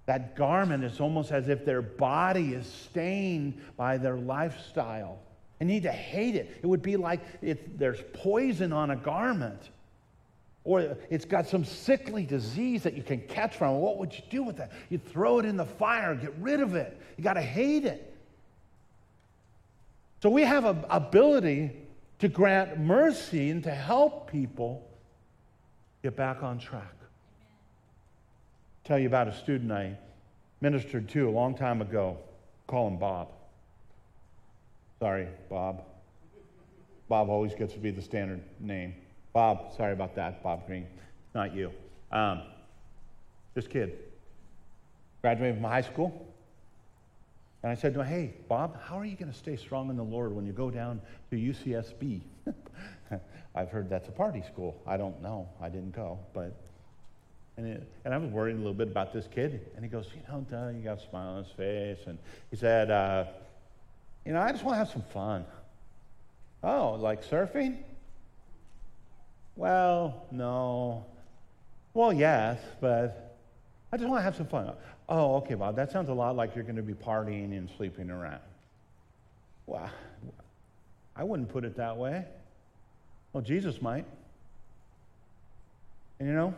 That 0.05 0.37
garment 0.37 0.85
is 0.85 1.01
almost 1.01 1.33
as 1.33 1.49
if 1.49 1.65
their 1.65 1.81
body 1.81 2.53
is 2.53 2.65
stained 2.65 3.61
by 3.75 3.97
their 3.97 4.15
lifestyle. 4.15 5.19
They 5.59 5.65
need 5.65 5.83
to 5.83 5.91
hate 5.91 6.35
it. 6.35 6.59
It 6.61 6.67
would 6.67 6.81
be 6.81 6.97
like 6.97 7.21
if 7.41 7.59
there's 7.77 7.99
poison 8.13 8.71
on 8.71 8.91
a 8.91 8.95
garment 8.95 9.69
or 10.67 10.97
it's 11.09 11.23
got 11.23 11.47
some 11.47 11.63
sickly 11.63 12.25
disease 12.25 12.83
that 12.83 12.93
you 12.93 13.01
can 13.01 13.21
catch 13.21 13.55
from. 13.55 13.77
What 13.77 13.97
would 13.97 14.13
you 14.13 14.21
do 14.29 14.43
with 14.43 14.57
that? 14.57 14.73
You 14.89 14.97
throw 14.97 15.39
it 15.39 15.45
in 15.45 15.55
the 15.55 15.65
fire, 15.65 16.13
get 16.13 16.33
rid 16.41 16.59
of 16.59 16.75
it. 16.75 16.99
You 17.17 17.23
got 17.23 17.33
to 17.33 17.41
hate 17.41 17.85
it. 17.85 18.13
So 20.21 20.29
we 20.29 20.41
have 20.41 20.65
an 20.65 20.83
ability 20.89 21.71
to 22.19 22.27
grant 22.27 22.79
mercy 22.79 23.49
and 23.49 23.63
to 23.63 23.71
help 23.71 24.29
people 24.29 24.85
get 26.03 26.17
back 26.17 26.43
on 26.43 26.59
track. 26.59 26.93
Tell 28.83 28.99
you 28.99 29.07
about 29.07 29.29
a 29.29 29.35
student 29.35 29.71
I 29.71 29.97
ministered 30.59 31.07
to 31.09 31.29
a 31.29 31.31
long 31.31 31.55
time 31.55 31.81
ago. 31.81 32.17
Call 32.67 32.89
him 32.89 32.97
Bob. 32.97 33.29
Sorry, 34.99 35.27
Bob. 35.49 35.83
Bob 37.07 37.29
always 37.29 37.53
gets 37.53 37.73
to 37.73 37.79
be 37.79 37.91
the 37.91 38.01
standard 38.01 38.41
name. 38.59 38.95
Bob, 39.31 39.73
sorry 39.75 39.93
about 39.93 40.15
that, 40.15 40.43
Bob 40.43 40.65
Green. 40.65 40.87
Not 41.35 41.53
you. 41.53 41.71
Um, 42.11 42.41
this 43.53 43.67
kid 43.67 43.97
graduated 45.21 45.55
from 45.55 45.63
high 45.63 45.81
school. 45.81 46.33
And 47.63 47.71
I 47.71 47.75
said 47.75 47.93
to 47.93 48.01
him, 48.01 48.07
Hey, 48.07 48.33
Bob, 48.47 48.79
how 48.81 48.97
are 48.99 49.05
you 49.05 49.15
going 49.15 49.31
to 49.31 49.37
stay 49.37 49.55
strong 49.55 49.89
in 49.89 49.97
the 49.97 50.03
Lord 50.03 50.33
when 50.33 50.45
you 50.45 50.53
go 50.53 50.69
down 50.69 51.01
to 51.31 51.35
UCSB? 51.35 52.21
I've 53.55 53.69
heard 53.69 53.89
that's 53.89 54.07
a 54.07 54.11
party 54.11 54.41
school. 54.41 54.81
I 54.85 54.97
don't 54.97 55.21
know. 55.21 55.49
I 55.61 55.69
didn't 55.69 55.95
go. 55.95 56.19
But, 56.33 56.55
and, 57.57 57.67
it, 57.67 57.87
and 58.05 58.13
I 58.13 58.17
was 58.17 58.29
worried 58.29 58.55
a 58.55 58.57
little 58.57 58.73
bit 58.73 58.87
about 58.87 59.13
this 59.13 59.27
kid. 59.33 59.65
And 59.75 59.83
he 59.83 59.89
goes, 59.89 60.07
You 60.15 60.21
know, 60.31 60.45
Doug, 60.49 60.75
you 60.75 60.81
got 60.81 60.99
a 60.99 61.09
smile 61.09 61.29
on 61.29 61.43
his 61.43 61.51
face. 61.53 61.99
And 62.05 62.17
he 62.51 62.57
said, 62.57 62.91
uh, 62.91 63.25
You 64.27 64.33
know, 64.33 64.41
I 64.41 64.51
just 64.51 64.61
want 64.65 64.73
to 64.73 64.79
have 64.79 64.89
some 64.89 65.03
fun. 65.13 65.45
Oh, 66.61 66.97
like 66.99 67.23
surfing? 67.23 67.77
Well, 69.55 70.25
no. 70.31 71.05
Well, 71.93 72.11
yes, 72.11 72.59
but 72.81 73.37
I 73.93 73.95
just 73.95 74.09
want 74.09 74.19
to 74.19 74.23
have 74.23 74.35
some 74.35 74.47
fun. 74.47 74.73
Oh, 75.07 75.35
okay, 75.37 75.53
Bob, 75.53 75.77
that 75.77 75.93
sounds 75.93 76.09
a 76.09 76.13
lot 76.13 76.35
like 76.35 76.55
you're 76.55 76.65
going 76.65 76.75
to 76.75 76.83
be 76.83 76.93
partying 76.93 77.57
and 77.57 77.69
sleeping 77.77 78.09
around. 78.09 78.41
Well, 79.65 79.89
I 81.15 81.23
wouldn't 81.23 81.47
put 81.47 81.63
it 81.63 81.77
that 81.77 81.95
way. 81.95 82.25
Well, 83.31 83.41
Jesus 83.41 83.81
might. 83.81 84.05
And 86.19 86.27
you 86.27 86.35
know, 86.35 86.53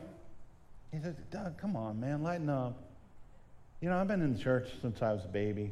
he 0.91 0.99
said, 1.03 1.15
Doug, 1.29 1.59
come 1.59 1.75
on, 1.75 1.99
man, 1.99 2.23
lighten 2.23 2.49
up. 2.49 2.81
You 3.79 3.89
know, 3.89 4.01
I've 4.01 4.07
been 4.07 4.23
in 4.23 4.39
church 4.39 4.69
since 4.81 5.03
I 5.03 5.13
was 5.13 5.23
a 5.23 5.27
baby. 5.27 5.71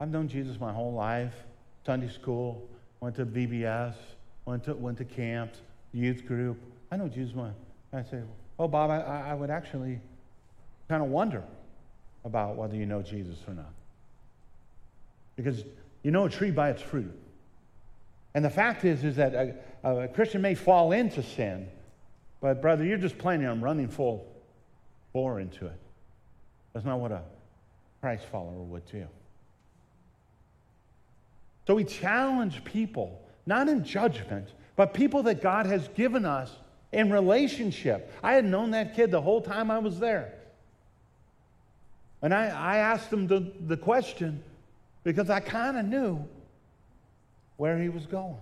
I've 0.00 0.10
known 0.10 0.28
Jesus 0.28 0.60
my 0.60 0.72
whole 0.72 0.92
life. 0.92 1.34
Sunday 1.84 2.08
school, 2.08 2.68
went 3.00 3.16
to 3.16 3.24
VBS, 3.24 3.94
went 4.44 4.64
to, 4.64 4.74
went 4.74 4.98
to 4.98 5.04
camps 5.04 5.60
youth 5.92 6.26
group. 6.26 6.58
I 6.90 6.96
know 6.96 7.08
Jesus 7.08 7.34
one. 7.34 7.54
I 7.92 8.02
say, 8.02 8.20
oh, 8.58 8.68
Bob, 8.68 8.90
I, 8.90 9.30
I 9.30 9.34
would 9.34 9.50
actually 9.50 10.00
kind 10.88 11.02
of 11.02 11.08
wonder 11.08 11.42
about 12.24 12.56
whether 12.56 12.76
you 12.76 12.86
know 12.86 13.02
Jesus 13.02 13.38
or 13.46 13.54
not. 13.54 13.72
Because 15.36 15.64
you 16.02 16.10
know 16.10 16.26
a 16.26 16.30
tree 16.30 16.50
by 16.50 16.70
its 16.70 16.82
fruit. 16.82 17.12
And 18.34 18.44
the 18.44 18.50
fact 18.50 18.84
is, 18.84 19.04
is 19.04 19.16
that 19.16 19.34
a, 19.34 19.54
a 19.82 20.08
Christian 20.08 20.42
may 20.42 20.54
fall 20.54 20.92
into 20.92 21.22
sin, 21.22 21.68
but 22.40 22.60
brother, 22.60 22.84
you're 22.84 22.98
just 22.98 23.18
planning 23.18 23.46
on 23.46 23.60
running 23.60 23.88
full 23.88 24.26
bore 25.12 25.40
into 25.40 25.66
it. 25.66 25.80
That's 26.72 26.84
not 26.84 27.00
what 27.00 27.12
a 27.12 27.22
Christ 28.00 28.24
follower 28.26 28.62
would 28.62 28.84
do. 28.90 29.06
So 31.68 31.74
we 31.74 31.84
challenge 31.84 32.64
people, 32.64 33.20
not 33.44 33.68
in 33.68 33.84
judgment, 33.84 34.48
but 34.74 34.94
people 34.94 35.24
that 35.24 35.42
God 35.42 35.66
has 35.66 35.86
given 35.88 36.24
us 36.24 36.50
in 36.92 37.12
relationship. 37.12 38.10
I 38.22 38.32
had 38.32 38.46
known 38.46 38.70
that 38.70 38.96
kid 38.96 39.10
the 39.10 39.20
whole 39.20 39.42
time 39.42 39.70
I 39.70 39.78
was 39.78 40.00
there. 40.00 40.32
And 42.22 42.32
I, 42.32 42.46
I 42.46 42.78
asked 42.78 43.12
him 43.12 43.26
the, 43.26 43.52
the 43.66 43.76
question 43.76 44.42
because 45.04 45.28
I 45.28 45.40
kind 45.40 45.76
of 45.76 45.84
knew 45.84 46.24
where 47.58 47.78
he 47.78 47.90
was 47.90 48.06
going. 48.06 48.38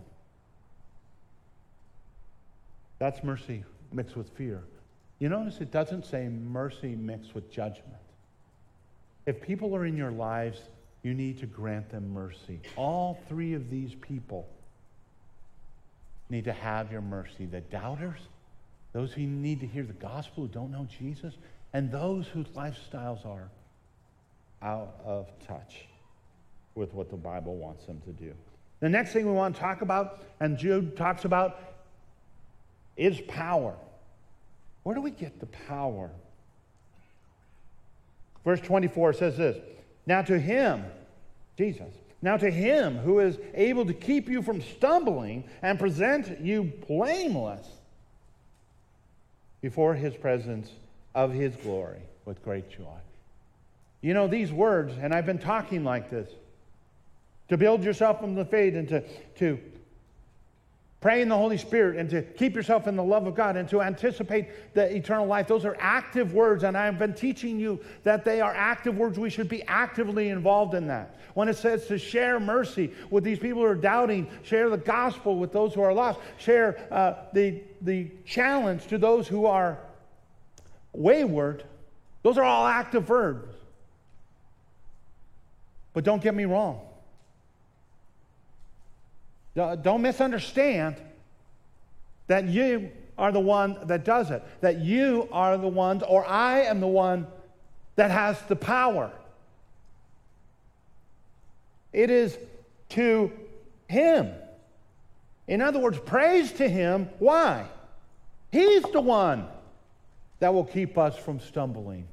That's 3.01 3.25
mercy 3.25 3.65
mixed 3.93 4.17
with 4.17 4.31
fear. 4.37 4.62
You 5.19 5.31
notice 5.31 5.61
it 5.61 5.73
doesn't 5.73 6.07
say 6.07 6.29
mercy 6.29 6.95
mixed 6.95 7.35
with 7.35 7.51
judgment. 7.51 7.99
If 9.27 9.43
people 9.43 9.75
are 9.75 9.85
in 9.85 9.97
your 9.97 10.12
lives, 10.12 10.61
you 11.07 11.14
need 11.14 11.38
to 11.38 11.47
grant 11.47 11.88
them 11.88 12.12
mercy. 12.12 12.61
All 12.75 13.21
three 13.29 13.55
of 13.55 13.71
these 13.71 13.95
people 13.95 14.49
need 16.29 16.45
to 16.47 16.53
have 16.53 16.90
your 16.90 17.01
mercy. 17.01 17.47
The 17.47 17.61
doubters, 17.61 18.19
those 18.92 19.12
who 19.12 19.23
need 19.23 19.61
to 19.61 19.69
hear 19.69 19.85
the 19.85 19.92
gospel 19.92 20.47
who 20.47 20.49
don't 20.49 20.73
know 20.73 20.88
Jesus, 20.99 21.35
and 21.73 21.92
those 21.92 22.27
whose 22.27 22.49
lifestyles 22.49 23.25
are 23.25 23.49
out 24.62 24.97
of 25.05 25.29
touch 25.47 25.87
with 26.75 26.92
what 26.92 27.09
the 27.09 27.16
Bible 27.16 27.55
wants 27.55 27.87
them 27.87 28.03
to 28.05 28.11
do. 28.11 28.33
The 28.81 28.88
next 28.88 29.12
thing 29.12 29.27
we 29.27 29.33
want 29.33 29.55
to 29.55 29.61
talk 29.61 29.83
about, 29.83 30.25
and 30.40 30.59
Jude 30.59 30.97
talks 30.97 31.25
about, 31.25 31.61
is 32.97 33.21
power. 33.29 33.77
Where 34.83 34.97
do 34.97 35.01
we 35.01 35.12
get 35.12 35.38
the 35.38 35.47
power? 35.69 36.11
Verse 38.45 38.61
24 38.61 39.12
says 39.12 39.37
this 39.37 39.57
Now 40.07 40.23
to 40.23 40.38
him, 40.38 40.85
Jesus, 41.59 41.92
now, 42.23 42.37
to 42.38 42.51
him 42.51 42.97
who 42.99 43.21
is 43.21 43.38
able 43.55 43.87
to 43.87 43.92
keep 43.92 44.29
you 44.29 44.42
from 44.42 44.62
stumbling 44.62 45.45
and 45.62 45.79
present 45.79 46.40
you 46.40 46.73
blameless 46.88 47.66
before 49.61 49.95
his 49.95 50.14
presence 50.14 50.71
of 51.14 51.33
his 51.33 51.55
glory 51.57 52.01
with 52.25 52.42
great 52.42 52.71
joy. 52.71 52.99
You 54.01 54.14
know, 54.14 54.29
these 54.29 54.51
words, 54.51 54.95
and 55.01 55.12
I've 55.12 55.27
been 55.27 55.38
talking 55.38 55.85
like 55.85 56.11
this, 56.11 56.29
to 57.49 57.57
build 57.57 57.85
yourself 57.85 58.21
from 58.21 58.35
the 58.35 58.45
faith 58.45 58.75
and 58.75 58.88
to, 58.88 59.05
to 59.38 59.59
pray 61.00 61.20
in 61.20 61.28
the 61.28 61.37
Holy 61.37 61.59
Spirit 61.59 61.98
and 61.98 62.09
to 62.11 62.22
keep 62.22 62.54
yourself 62.54 62.87
in 62.87 62.96
the 62.96 63.04
love 63.04 63.26
of 63.26 63.35
God 63.35 63.56
and 63.56 63.68
to 63.68 63.82
anticipate 63.82 64.74
the 64.74 64.94
eternal 64.94 65.26
life. 65.26 65.46
Those 65.46 65.64
are 65.64 65.76
active 65.78 66.32
words, 66.32 66.64
and 66.64 66.76
I've 66.76 66.98
been 66.98 67.14
teaching 67.14 67.61
you 67.61 67.80
that 68.02 68.24
they 68.24 68.40
are 68.40 68.54
active 68.54 68.96
words. 68.96 69.18
We 69.18 69.30
should 69.30 69.48
be 69.48 69.62
actively 69.64 70.30
involved 70.30 70.74
in 70.74 70.87
that. 70.88 71.16
When 71.35 71.48
it 71.48 71.56
says 71.56 71.87
to 71.88 71.98
share 71.98 72.40
mercy 72.40 72.92
with 73.11 73.24
these 73.24 73.38
people 73.38 73.61
who 73.61 73.68
are 73.68 73.74
doubting, 73.74 74.26
share 74.42 74.70
the 74.70 74.78
gospel 74.78 75.38
with 75.38 75.52
those 75.52 75.74
who 75.74 75.82
are 75.82 75.92
lost, 75.92 76.18
share 76.38 76.78
uh, 76.90 77.14
the, 77.35 77.61
the 77.82 78.11
challenge 78.24 78.87
to 78.87 78.96
those 78.96 79.28
who 79.28 79.44
are 79.44 79.78
wayward, 80.94 81.64
those 82.22 82.38
are 82.38 82.44
all 82.44 82.66
active 82.66 83.04
verbs. 83.04 83.54
But 85.92 86.04
don't 86.04 86.22
get 86.22 86.35
me 86.35 86.46
wrong. 86.46 86.80
Don't 89.57 90.03
misunderstand 90.03 90.97
that 92.27 92.45
you 92.45 92.90
are 93.16 93.33
the 93.33 93.40
one 93.40 93.79
that 93.87 94.05
does 94.05 94.31
it, 94.31 94.45
that 94.61 94.81
you 94.81 95.29
are 95.33 95.57
the 95.57 95.69
ones, 95.69 96.03
or 96.07 96.27
I 96.27 96.61
am 96.61 96.81
the 96.81 96.87
one 96.87 97.27
that 97.95 98.11
has 98.11 98.40
the 98.42 98.57
power. 98.57 99.11
It 101.95 102.11
is 102.11 102.37
to 102.90 103.33
Him. 103.88 104.31
In 105.49 105.62
other 105.62 105.79
words, 105.79 105.99
praise 106.05 106.53
to 106.53 106.69
Him. 106.69 107.09
Why? 107.19 107.64
He's 108.53 108.83
the 108.83 109.01
one 109.01 109.47
that 110.40 110.53
will 110.53 110.64
keep 110.64 110.99
us 110.99 111.16
from 111.16 111.40
stumbling. 111.40 112.07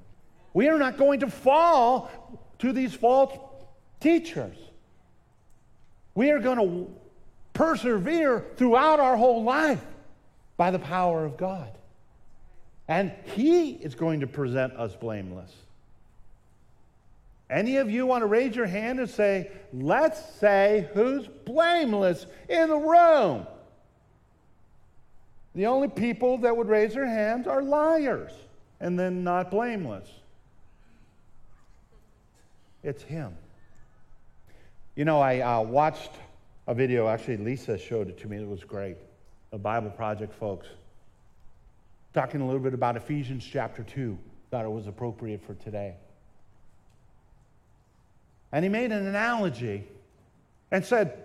We 0.53 0.69
are 0.69 0.79
not 0.79 0.97
going 0.97 1.19
to 1.19 1.29
fall 1.29 2.09
to 2.59 2.71
these 2.71 2.93
false 2.93 3.37
teachers. 3.99 4.55
We 6.15 6.31
are 6.31 6.39
going 6.39 6.57
to 6.57 7.02
persevere 7.53 8.45
throughout 8.57 8.99
our 8.99 9.15
whole 9.15 9.43
life 9.43 9.83
by 10.57 10.71
the 10.71 10.79
power 10.79 11.23
of 11.23 11.37
God. 11.37 11.71
And 12.87 13.11
He 13.35 13.71
is 13.71 13.95
going 13.95 14.19
to 14.21 14.27
present 14.27 14.73
us 14.73 14.95
blameless. 14.95 15.51
Any 17.49 17.77
of 17.77 17.89
you 17.89 18.05
want 18.05 18.23
to 18.23 18.25
raise 18.25 18.55
your 18.55 18.65
hand 18.65 18.99
and 18.99 19.09
say, 19.09 19.51
let's 19.71 20.19
say 20.39 20.89
who's 20.93 21.27
blameless 21.45 22.25
in 22.49 22.69
the 22.69 22.77
room? 22.77 23.45
The 25.55 25.67
only 25.67 25.87
people 25.87 26.39
that 26.39 26.57
would 26.57 26.67
raise 26.67 26.95
their 26.95 27.05
hands 27.05 27.45
are 27.45 27.61
liars 27.61 28.31
and 28.79 28.97
then 28.97 29.23
not 29.23 29.51
blameless. 29.51 30.09
It's 32.83 33.03
Him. 33.03 33.35
You 34.95 35.05
know, 35.05 35.21
I 35.21 35.39
uh, 35.39 35.61
watched 35.61 36.11
a 36.67 36.73
video, 36.73 37.07
actually, 37.07 37.37
Lisa 37.37 37.77
showed 37.77 38.09
it 38.09 38.17
to 38.19 38.27
me. 38.27 38.37
It 38.37 38.47
was 38.47 38.63
great. 38.63 38.97
The 39.51 39.57
Bible 39.57 39.89
Project 39.89 40.33
folks. 40.33 40.67
Talking 42.13 42.41
a 42.41 42.45
little 42.45 42.61
bit 42.61 42.73
about 42.73 42.95
Ephesians 42.95 43.47
chapter 43.49 43.83
2. 43.83 44.17
Thought 44.51 44.65
it 44.65 44.71
was 44.71 44.87
appropriate 44.87 45.45
for 45.45 45.55
today. 45.55 45.95
And 48.51 48.63
he 48.63 48.69
made 48.69 48.91
an 48.91 49.07
analogy 49.07 49.83
and 50.71 50.85
said, 50.85 51.17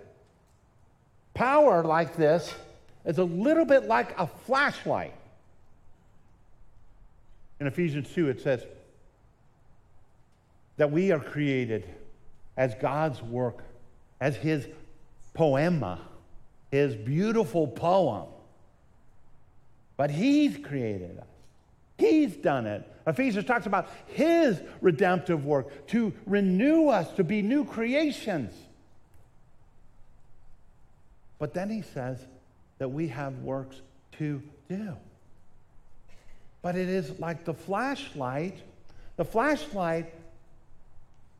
Power 1.35 1.85
like 1.85 2.16
this 2.16 2.53
is 3.05 3.18
a 3.18 3.24
little 3.24 3.64
bit 3.64 3.85
like 3.85 4.18
a 4.18 4.27
flashlight. 4.27 5.14
In 7.61 7.66
Ephesians 7.66 8.11
2, 8.12 8.29
it 8.29 8.40
says 8.40 8.64
that 10.79 10.90
we 10.90 11.12
are 11.12 11.20
created 11.20 11.88
as 12.57 12.74
God's 12.77 13.22
work, 13.22 13.62
as 14.20 14.37
His 14.37 14.66
poema, 15.38 16.01
His 16.72 16.96
beautiful 16.96 17.68
poem. 17.68 18.27
But 19.96 20.11
He's 20.11 20.59
created 20.59 21.16
us, 21.18 21.27
He's 21.96 22.37
done 22.37 22.66
it. 22.66 22.85
Ephesians 23.07 23.46
talks 23.46 23.64
about 23.64 23.88
His 24.07 24.61
redemptive 24.81 25.46
work 25.46 25.87
to 25.88 26.12
renew 26.27 26.88
us, 26.88 27.11
to 27.12 27.24
be 27.24 27.40
new 27.40 27.64
creations. 27.64 28.53
But 31.38 31.55
then 31.55 31.70
He 31.70 31.83
says 31.83 32.18
that 32.79 32.88
we 32.88 33.07
have 33.09 33.38
works 33.38 33.81
to 34.18 34.42
do. 34.68 34.96
But 36.62 36.74
it 36.74 36.88
is 36.88 37.18
like 37.20 37.44
the 37.44 37.55
flashlight. 37.55 38.59
The 39.16 39.24
flashlight 39.24 40.12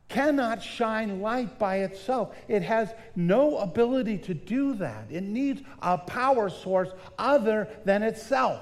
cannot 0.09 0.61
shine 0.61 1.21
light 1.21 1.57
by 1.59 1.77
itself. 1.77 2.35
It 2.47 2.63
has 2.63 2.89
no 3.15 3.59
ability 3.59 4.17
to 4.19 4.33
do 4.33 4.73
that. 4.75 5.05
It 5.09 5.23
needs 5.23 5.61
a 5.81 5.97
power 5.97 6.49
source 6.49 6.89
other 7.17 7.69
than 7.85 8.03
itself. 8.03 8.61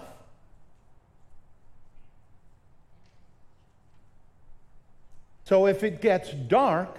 So 5.46 5.68
if 5.68 5.82
it 5.84 6.02
gets 6.02 6.32
dark, 6.32 6.98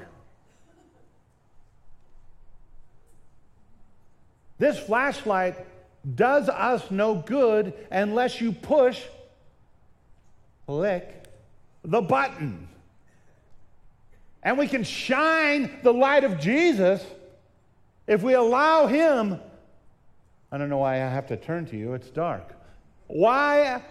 this 4.58 4.78
flashlight 4.78 5.66
does 6.14 6.48
us 6.48 6.90
no 6.90 7.16
good 7.16 7.74
unless 7.90 8.40
you 8.40 8.52
push, 8.52 9.02
click 10.66 11.26
the 11.84 12.00
button. 12.00 12.68
And 14.42 14.56
we 14.56 14.68
can 14.68 14.84
shine 14.84 15.78
the 15.82 15.92
light 15.92 16.24
of 16.24 16.38
Jesus 16.38 17.04
if 18.06 18.22
we 18.22 18.34
allow 18.34 18.86
Him. 18.86 19.40
I 20.50 20.58
don't 20.58 20.70
know 20.70 20.78
why 20.78 20.94
I 20.94 21.08
have 21.08 21.26
to 21.28 21.36
turn 21.36 21.66
to 21.66 21.76
you, 21.76 21.94
it's 21.94 22.08
dark. 22.08 22.54
Why 23.08 23.82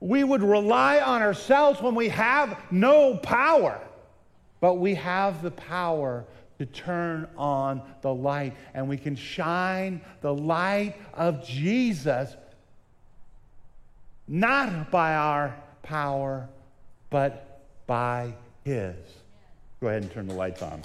we 0.00 0.22
would 0.22 0.42
rely 0.42 1.00
on 1.00 1.22
ourselves 1.22 1.80
when 1.80 1.94
we 1.94 2.08
have 2.10 2.58
no 2.70 3.16
power, 3.16 3.80
but 4.60 4.74
we 4.74 4.94
have 4.94 5.42
the 5.42 5.50
power 5.50 6.24
to 6.58 6.66
turn 6.66 7.28
on 7.36 7.82
the 8.02 8.12
light 8.12 8.54
and 8.74 8.88
we 8.88 8.96
can 8.96 9.16
shine 9.16 10.00
the 10.20 10.32
light 10.32 10.96
of 11.14 11.46
Jesus 11.46 12.34
not 14.28 14.90
by 14.90 15.14
our 15.14 15.56
power, 15.82 16.48
but 17.10 17.62
by 17.86 18.34
His. 18.64 18.96
Go 19.80 19.88
ahead 19.88 20.02
and 20.02 20.12
turn 20.12 20.26
the 20.26 20.34
lights 20.34 20.62
on. 20.62 20.82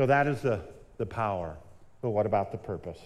So 0.00 0.06
that 0.06 0.26
is 0.26 0.40
the, 0.40 0.60
the 0.96 1.04
power. 1.04 1.56
But 2.00 2.10
what 2.10 2.24
about 2.24 2.52
the 2.52 2.58
purpose? 2.58 2.98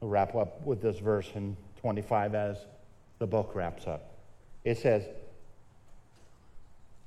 We'll 0.00 0.10
wrap 0.10 0.36
up 0.36 0.64
with 0.64 0.80
this 0.80 0.98
verse 0.98 1.28
in 1.34 1.56
25 1.80 2.34
as 2.36 2.58
the 3.18 3.26
book 3.26 3.52
wraps 3.54 3.86
up. 3.88 4.12
It 4.64 4.78
says, 4.78 5.02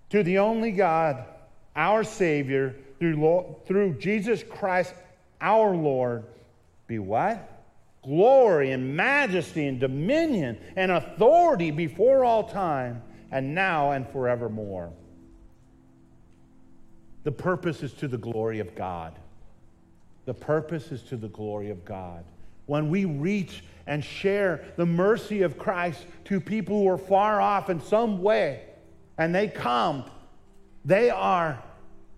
To 0.09 0.23
the 0.23 0.39
only 0.39 0.71
God, 0.71 1.23
our 1.75 2.03
Savior, 2.03 2.75
through, 2.99 3.55
through 3.65 3.93
Jesus 3.99 4.43
Christ 4.43 4.93
our 5.39 5.75
Lord, 5.75 6.25
be 6.87 6.99
what? 6.99 7.51
Glory 8.03 8.71
and 8.71 8.95
majesty 8.95 9.67
and 9.67 9.79
dominion 9.79 10.57
and 10.75 10.91
authority 10.91 11.71
before 11.71 12.23
all 12.23 12.43
time 12.43 13.01
and 13.31 13.55
now 13.55 13.91
and 13.91 14.07
forevermore. 14.09 14.93
The 17.23 17.31
purpose 17.31 17.81
is 17.81 17.93
to 17.93 18.07
the 18.07 18.17
glory 18.17 18.59
of 18.59 18.75
God. 18.75 19.17
The 20.25 20.33
purpose 20.33 20.91
is 20.91 21.01
to 21.03 21.17
the 21.17 21.27
glory 21.27 21.71
of 21.71 21.83
God. 21.83 22.23
When 22.67 22.89
we 22.89 23.05
reach 23.05 23.63
and 23.87 24.03
share 24.03 24.63
the 24.75 24.85
mercy 24.85 25.41
of 25.41 25.57
Christ 25.57 26.05
to 26.25 26.39
people 26.39 26.81
who 26.81 26.89
are 26.89 26.97
far 26.97 27.41
off 27.41 27.69
in 27.69 27.79
some 27.81 28.21
way, 28.21 28.61
and 29.17 29.33
they 29.33 29.47
come, 29.47 30.09
they 30.83 31.09
are 31.09 31.63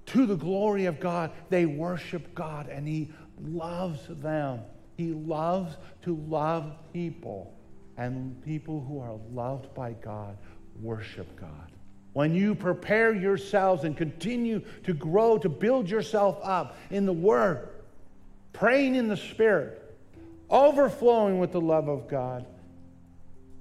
to 0.07 0.25
the 0.25 0.35
glory 0.35 0.85
of 0.85 0.99
God. 0.99 1.31
They 1.49 1.65
worship 1.65 2.33
God, 2.33 2.67
and 2.69 2.87
He 2.87 3.09
loves 3.41 4.01
them. 4.07 4.61
He 4.97 5.11
loves 5.11 5.75
to 6.03 6.15
love 6.27 6.73
people, 6.91 7.53
and 7.97 8.43
people 8.43 8.83
who 8.87 8.99
are 8.99 9.15
loved 9.33 9.73
by 9.73 9.93
God 9.93 10.37
worship 10.81 11.39
God. 11.39 11.71
When 12.13 12.33
you 12.33 12.55
prepare 12.55 13.13
yourselves 13.13 13.83
and 13.83 13.95
continue 13.95 14.61
to 14.83 14.93
grow, 14.93 15.37
to 15.37 15.49
build 15.49 15.87
yourself 15.89 16.39
up 16.41 16.77
in 16.89 17.05
the 17.05 17.13
Word, 17.13 17.69
praying 18.53 18.95
in 18.95 19.07
the 19.07 19.17
Spirit, 19.17 19.95
overflowing 20.49 21.37
with 21.37 21.51
the 21.51 21.61
love 21.61 21.87
of 21.87 22.07
God, 22.07 22.45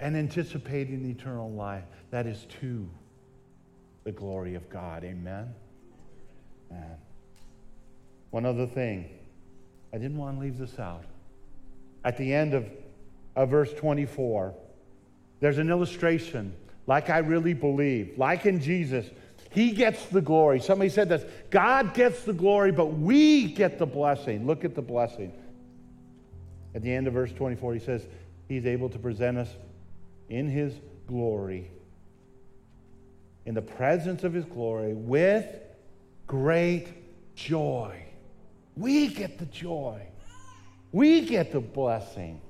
and 0.01 0.17
anticipating 0.17 1.05
eternal 1.05 1.51
life, 1.51 1.85
that 2.11 2.27
is 2.27 2.47
to 2.61 2.89
the 4.05 4.13
glory 4.13 4.55
of 4.55 4.71
God. 4.71 5.05
Amen? 5.05 5.53
Man. 6.71 6.97
One 8.31 8.47
other 8.47 8.67
thing. 8.67 9.11
I 9.97 9.99
didn't 9.99 10.19
want 10.19 10.37
to 10.37 10.41
leave 10.43 10.59
this 10.59 10.79
out. 10.79 11.05
At 12.05 12.19
the 12.19 12.35
end 12.35 12.53
of, 12.53 12.67
of 13.35 13.49
verse 13.49 13.73
24, 13.73 14.53
there's 15.41 15.57
an 15.57 15.71
illustration, 15.71 16.55
like 16.87 17.09
I 17.09 17.21
really 17.21 17.55
believe, 17.55 18.19
like 18.19 18.45
in 18.45 18.61
Jesus. 18.61 19.07
He 19.49 19.71
gets 19.71 20.05
the 20.05 20.21
glory. 20.21 20.61
Somebody 20.61 20.91
said 20.91 21.09
this 21.09 21.25
God 21.49 21.95
gets 21.95 22.25
the 22.25 22.35
glory, 22.35 22.73
but 22.73 22.89
we 22.89 23.45
get 23.45 23.79
the 23.79 23.87
blessing. 23.87 24.47
Look 24.47 24.67
at 24.67 24.75
the 24.75 24.83
blessing. 24.83 25.33
At 26.75 26.83
the 26.83 26.93
end 26.93 27.07
of 27.07 27.15
verse 27.15 27.33
24, 27.33 27.73
he 27.73 27.81
says, 27.81 28.07
He's 28.49 28.67
able 28.67 28.91
to 28.91 28.99
present 28.99 29.39
us 29.39 29.49
in 30.29 30.47
His 30.47 30.75
glory, 31.07 31.71
in 33.47 33.55
the 33.55 33.63
presence 33.63 34.25
of 34.25 34.35
His 34.35 34.45
glory, 34.45 34.93
with 34.93 35.47
great 36.27 37.35
joy. 37.35 38.03
We 38.77 39.09
get 39.09 39.39
the 39.39 39.47
joy, 39.47 40.03
we 40.93 41.23
get 41.27 41.53
the 41.53 41.61
blessing. 41.61 42.41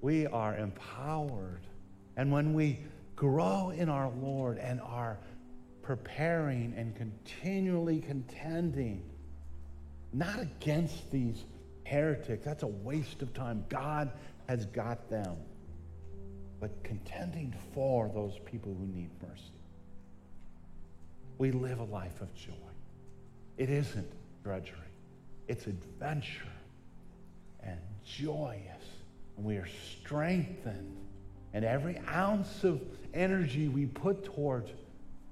We 0.00 0.26
are 0.26 0.54
empowered. 0.54 1.62
And 2.18 2.30
when 2.30 2.52
we 2.52 2.80
grow 3.16 3.70
in 3.70 3.88
our 3.88 4.10
Lord 4.10 4.58
and 4.58 4.78
are 4.82 5.18
preparing 5.80 6.74
and 6.76 6.94
continually 6.94 8.00
contending, 8.00 9.02
not 10.12 10.40
against 10.40 11.10
these 11.10 11.44
heretics, 11.84 12.44
that's 12.44 12.64
a 12.64 12.68
waste 12.68 13.22
of 13.22 13.32
time. 13.32 13.64
God 13.70 14.12
has 14.46 14.66
got 14.66 15.08
them. 15.08 15.36
But 16.60 16.82
contending 16.84 17.54
for 17.72 18.10
those 18.14 18.38
people 18.44 18.76
who 18.78 18.86
need 18.86 19.10
mercy. 19.22 19.42
We 21.38 21.50
live 21.50 21.80
a 21.80 21.84
life 21.84 22.20
of 22.20 22.34
joy. 22.34 22.52
It 23.56 23.70
isn't 23.70 24.10
drudgery, 24.44 24.76
it's 25.48 25.66
adventure 25.66 26.52
and 27.62 27.78
joyous. 28.04 28.60
And 29.36 29.44
we 29.44 29.56
are 29.56 29.68
strengthened. 29.98 30.96
And 31.54 31.64
every 31.64 32.00
ounce 32.12 32.62
of 32.62 32.80
energy 33.14 33.68
we 33.68 33.86
put 33.86 34.24
towards 34.24 34.70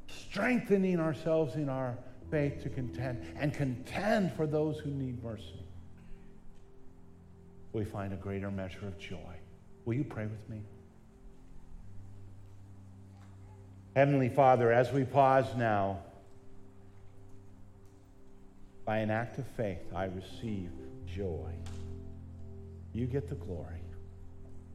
strengthening 0.09 0.99
ourselves 0.99 1.57
in 1.57 1.69
our 1.69 1.97
faith 2.31 2.63
to 2.63 2.71
contend 2.71 3.23
and 3.39 3.53
contend 3.53 4.33
for 4.33 4.47
those 4.47 4.79
who 4.79 4.91
need 4.91 5.23
mercy, 5.23 5.63
we 7.73 7.85
find 7.85 8.13
a 8.13 8.17
greater 8.17 8.51
measure 8.51 8.87
of 8.87 8.99
joy. 8.99 9.19
Will 9.85 9.95
you 9.95 10.05
pray 10.05 10.27
with 10.27 10.49
me? 10.49 10.63
Heavenly 13.95 14.31
Father, 14.31 14.73
as 14.73 14.91
we 14.91 15.05
pause 15.05 15.47
now, 15.57 15.99
by 18.93 18.99
an 18.99 19.11
act 19.11 19.38
of 19.38 19.47
faith, 19.57 19.78
I 19.95 20.05
receive 20.05 20.68
joy. 21.07 21.51
You 22.93 23.07
get 23.07 23.26
the 23.26 23.36
glory. 23.36 23.80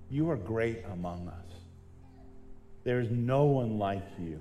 You 0.10 0.32
are 0.32 0.36
great 0.36 0.84
among 0.92 1.28
us. 1.28 1.52
There 2.84 3.00
is 3.00 3.12
no 3.12 3.44
one 3.44 3.78
like 3.78 4.08
you. 4.18 4.40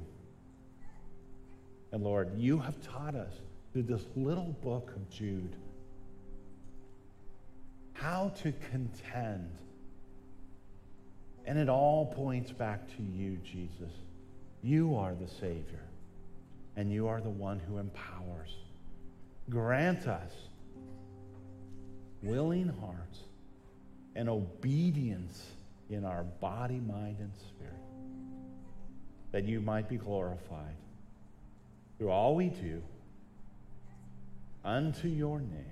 And 1.92 2.02
Lord, 2.02 2.38
you 2.38 2.58
have 2.58 2.80
taught 2.80 3.14
us 3.14 3.34
through 3.74 3.82
this 3.82 4.00
little 4.16 4.56
book 4.62 4.92
of 4.96 5.10
Jude 5.10 5.54
how 7.92 8.32
to 8.44 8.54
contend. 8.70 9.58
And 11.44 11.58
it 11.58 11.68
all 11.68 12.06
points 12.16 12.50
back 12.50 12.88
to 12.96 13.02
you, 13.02 13.36
Jesus. 13.44 13.92
You 14.62 14.96
are 14.96 15.14
the 15.14 15.28
Savior, 15.28 15.84
and 16.76 16.90
you 16.90 17.08
are 17.08 17.20
the 17.20 17.28
one 17.28 17.58
who 17.58 17.76
empowers. 17.76 18.56
Grant 19.48 20.06
us 20.06 20.32
willing 22.22 22.68
hearts 22.80 23.20
and 24.14 24.28
obedience 24.28 25.44
in 25.90 26.04
our 26.04 26.24
body, 26.24 26.80
mind, 26.80 27.18
and 27.20 27.30
spirit, 27.48 27.72
that 29.32 29.44
you 29.44 29.60
might 29.60 29.88
be 29.88 29.96
glorified 29.96 30.74
through 31.98 32.10
all 32.10 32.34
we 32.34 32.48
do 32.48 32.82
unto 34.64 35.08
your 35.08 35.38
name 35.38 35.64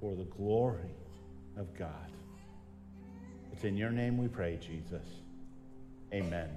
for 0.00 0.14
the 0.14 0.24
glory 0.24 0.94
of 1.56 1.72
God. 1.78 2.10
It's 3.52 3.64
in 3.64 3.76
your 3.76 3.90
name 3.90 4.18
we 4.18 4.28
pray, 4.28 4.58
Jesus. 4.60 5.04
Amen. 6.12 6.48